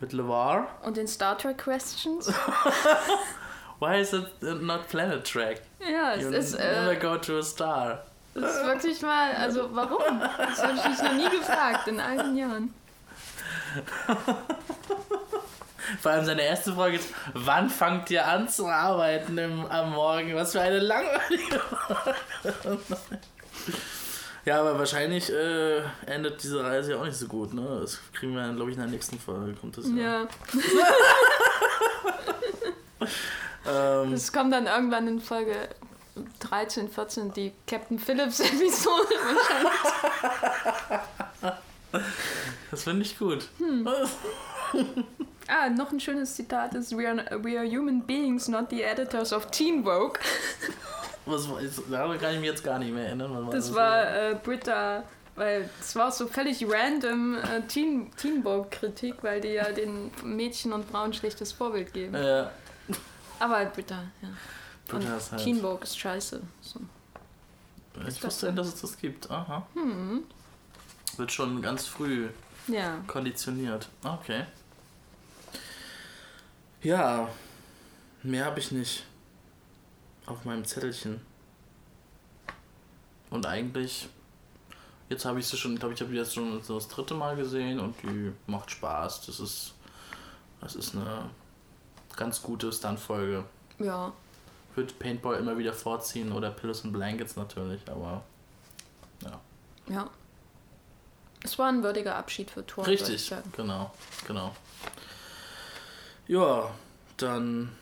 Mit 0.00 0.12
LeVar. 0.12 0.66
und 0.82 0.96
den 0.96 1.06
Star 1.06 1.36
Trek 1.36 1.58
Questions. 1.58 2.28
Why 3.80 4.00
is 4.00 4.12
it 4.12 4.26
not 4.42 4.88
Planet 4.88 5.24
Trek? 5.30 5.62
ja, 5.80 6.14
es 6.14 6.22
You 6.22 6.30
ist, 6.30 6.58
never 6.58 6.92
äh, 6.92 6.96
go 6.96 7.16
to 7.16 7.38
a 7.38 7.42
star. 7.42 8.02
es 8.34 8.42
ist 8.42 8.64
wirklich 8.64 9.00
mal, 9.02 9.32
also 9.32 9.68
warum? 9.74 10.20
Das 10.38 10.62
habe 10.62 10.74
ich 10.76 10.84
mich 10.88 11.02
noch 11.02 11.12
nie 11.14 11.28
gefragt 11.38 11.88
in 11.88 11.98
all 12.00 12.16
den 12.18 12.36
Jahren. 12.36 12.74
Vor 16.02 16.12
allem 16.12 16.24
seine 16.24 16.42
erste 16.42 16.72
Frage 16.74 16.96
ist, 16.96 17.08
wann 17.34 17.68
fangt 17.70 18.10
ihr 18.10 18.26
an 18.26 18.48
zu 18.48 18.68
arbeiten 18.68 19.36
im, 19.38 19.66
am 19.66 19.92
Morgen? 19.92 20.34
Was 20.36 20.52
für 20.52 20.60
eine 20.60 20.78
langweilige 20.78 21.58
Frage. 21.58 22.14
Ja, 24.44 24.60
aber 24.60 24.78
wahrscheinlich 24.78 25.30
äh, 25.30 25.82
endet 26.06 26.42
diese 26.42 26.62
Reise 26.64 26.92
ja 26.92 26.98
auch 26.98 27.04
nicht 27.04 27.16
so 27.16 27.26
gut, 27.26 27.52
ne? 27.52 27.78
Das 27.82 27.98
kriegen 28.12 28.34
wir, 28.34 28.52
glaube 28.54 28.70
ich, 28.70 28.76
in 28.76 28.82
der 28.82 28.90
nächsten 28.90 29.18
Folge. 29.18 29.52
Kommt 29.54 29.76
das 29.76 29.86
ja. 29.88 30.22
Ja. 30.22 30.28
Ähm, 33.68 34.14
Es 34.14 34.32
kommt 34.32 34.52
dann 34.52 34.66
irgendwann 34.66 35.06
in 35.06 35.20
Folge 35.20 35.54
13, 36.40 36.88
14 36.90 37.32
die 37.32 37.52
Captain 37.66 37.98
Phillips 37.98 38.40
Episode 38.40 39.14
wahrscheinlich. 41.92 42.12
das 42.70 42.82
finde 42.84 43.02
ich 43.02 43.18
gut. 43.18 43.48
Ah, 45.48 45.68
noch 45.68 45.90
ein 45.90 45.98
schönes 45.98 46.36
Zitat 46.36 46.74
ist 46.74 46.96
We 46.96 47.08
are, 47.08 47.24
we 47.42 47.58
are 47.58 47.66
human 47.68 48.02
beings, 48.06 48.46
not 48.46 48.70
the 48.70 48.82
editors 48.84 49.32
of 49.32 49.50
Teen 49.50 49.82
Vogue. 49.82 50.20
Was, 51.26 51.48
daran 51.90 52.18
kann 52.18 52.34
ich 52.34 52.40
mich 52.40 52.48
jetzt 52.50 52.64
gar 52.64 52.78
nicht 52.78 52.92
mehr 52.92 53.06
erinnern. 53.06 53.46
Was 53.46 53.54
Das 53.54 53.74
war 53.74 54.04
äh, 54.30 54.34
Britta, 54.42 55.04
weil 55.36 55.68
es 55.80 55.94
war 55.94 56.10
so 56.10 56.26
völlig 56.26 56.64
random 56.68 57.36
äh, 57.36 57.60
Teen, 57.68 58.10
Teen 58.16 58.42
Vogue 58.42 58.68
Kritik, 58.70 59.16
weil 59.22 59.40
die 59.40 59.48
ja 59.48 59.70
den 59.70 60.10
Mädchen 60.24 60.72
und 60.72 60.88
Frauen 60.90 61.12
schlechtes 61.12 61.52
Vorbild 61.52 61.92
geben. 61.92 62.14
Äh, 62.14 62.46
Aber 63.38 63.56
halt 63.56 63.72
Britta, 63.74 64.02
ja. 64.22 64.28
Und 64.92 65.00
Britta 65.00 65.16
ist 65.16 65.32
halt- 65.32 65.42
Teen 65.44 65.60
Vogue 65.60 65.82
ist 65.82 65.98
scheiße. 65.98 66.40
So. 66.62 66.80
ich 68.08 68.22
wusste 68.24 68.46
nicht, 68.46 68.58
dass 68.58 68.68
es 68.68 68.80
das 68.80 68.96
gibt. 68.98 69.30
Aha. 69.30 69.66
Hm. 69.74 70.24
Wird 71.16 71.30
schon 71.32 71.60
ganz 71.62 71.86
früh 71.86 72.28
Ja. 72.66 72.98
konditioniert. 73.06 73.88
Okay. 74.02 74.44
Ja, 76.82 77.28
mehr 78.22 78.46
habe 78.46 78.58
ich 78.58 78.72
nicht 78.72 79.04
auf 80.30 80.44
meinem 80.44 80.64
Zettelchen. 80.64 81.20
Und 83.30 83.46
eigentlich, 83.46 84.08
jetzt 85.08 85.24
habe 85.24 85.40
ich 85.40 85.46
sie 85.46 85.56
schon, 85.56 85.78
glaube 85.78 85.94
ich, 85.94 86.00
habe 86.00 86.10
die 86.10 86.16
jetzt 86.16 86.34
schon 86.34 86.60
das 86.66 86.88
dritte 86.88 87.14
Mal 87.14 87.36
gesehen 87.36 87.78
und 87.78 87.94
die 88.02 88.32
macht 88.46 88.70
Spaß. 88.70 89.26
Das 89.26 89.40
ist, 89.40 89.74
das 90.60 90.74
ist 90.74 90.94
eine 90.96 91.30
ganz 92.16 92.42
gute 92.42 92.72
Stuntfolge. 92.72 93.44
Ja. 93.78 94.12
Würde 94.74 94.92
Paintball 94.94 95.36
immer 95.36 95.58
wieder 95.58 95.72
vorziehen 95.72 96.32
oder 96.32 96.50
Pillows 96.50 96.84
and 96.84 96.92
Blankets 96.92 97.36
natürlich, 97.36 97.80
aber 97.88 98.22
Ja. 99.88 100.08
Es 101.42 101.58
war 101.58 101.68
ein 101.68 101.82
würdiger 101.82 102.16
Abschied 102.16 102.50
für 102.50 102.64
Thor. 102.64 102.86
Richtig, 102.86 103.32
genau, 103.56 103.92
genau. 104.26 104.54
Ja, 106.28 106.70
dann 107.16 107.72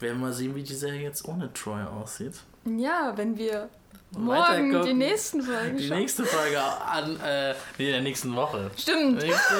werden 0.00 0.20
wir 0.20 0.32
sehen, 0.32 0.54
wie 0.54 0.62
die 0.62 0.74
Serie 0.74 1.02
jetzt 1.02 1.26
ohne 1.26 1.52
Troy 1.52 1.82
aussieht. 1.82 2.34
Ja, 2.64 3.12
wenn 3.16 3.36
wir 3.36 3.68
Morgen, 4.16 4.84
die 4.84 4.94
nächsten 4.94 5.42
Folgen. 5.42 5.76
Die 5.76 5.88
schauen. 5.88 5.98
nächste 5.98 6.24
Folge 6.24 6.60
an, 6.60 7.18
äh, 7.20 7.54
nee, 7.78 7.86
in 7.86 7.92
der 7.92 8.00
nächsten 8.00 8.34
Woche. 8.36 8.70
Stimmt. 8.76 9.20
Nächste, 9.20 9.54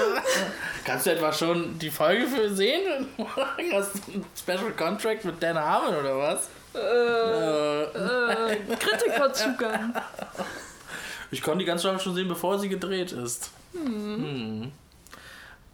kannst 0.85 1.07
du 1.07 1.11
etwa 1.11 1.33
schon 1.33 1.79
die 1.79 1.91
Folge 1.91 2.27
für 2.27 2.55
sehen? 2.55 3.09
Hast 3.73 3.95
du 4.07 4.13
einen 4.13 4.25
Special 4.37 4.73
Contract 4.77 5.25
mit 5.25 5.43
Dan 5.43 5.59
Harmon 5.59 5.97
oder 5.97 6.17
was? 6.19 6.49
Äh, 6.75 6.79
Äh, 6.79 8.53
äh, 8.53 8.77
Kritikerzugang. 8.77 9.95
ich 11.31 11.43
konnte 11.43 11.61
die 11.61 11.65
ganze 11.65 11.83
Staffel 11.83 12.01
schon 12.01 12.15
sehen, 12.15 12.29
bevor 12.29 12.59
sie 12.59 12.69
gedreht 12.69 13.13
ist. 13.13 13.51
Hm. 13.73 14.73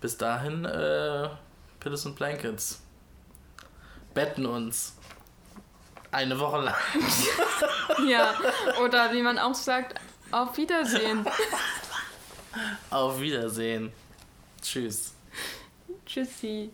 Bis 0.01 0.17
dahin, 0.17 0.65
äh, 0.65 1.29
Pillows 1.81 2.07
und 2.07 2.17
Blankets. 2.17 2.83
Betten 4.15 4.47
uns. 4.47 4.95
Eine 6.13 6.39
Woche 6.39 6.61
lang. 6.61 6.75
Ja, 8.07 8.35
oder 8.83 9.13
wie 9.13 9.21
man 9.21 9.39
auch 9.39 9.55
sagt, 9.55 10.01
auf 10.31 10.57
Wiedersehen. 10.57 11.27
Auf 12.89 13.21
Wiedersehen. 13.21 13.93
Tschüss. 14.63 15.13
Tschüssi. 16.07 16.71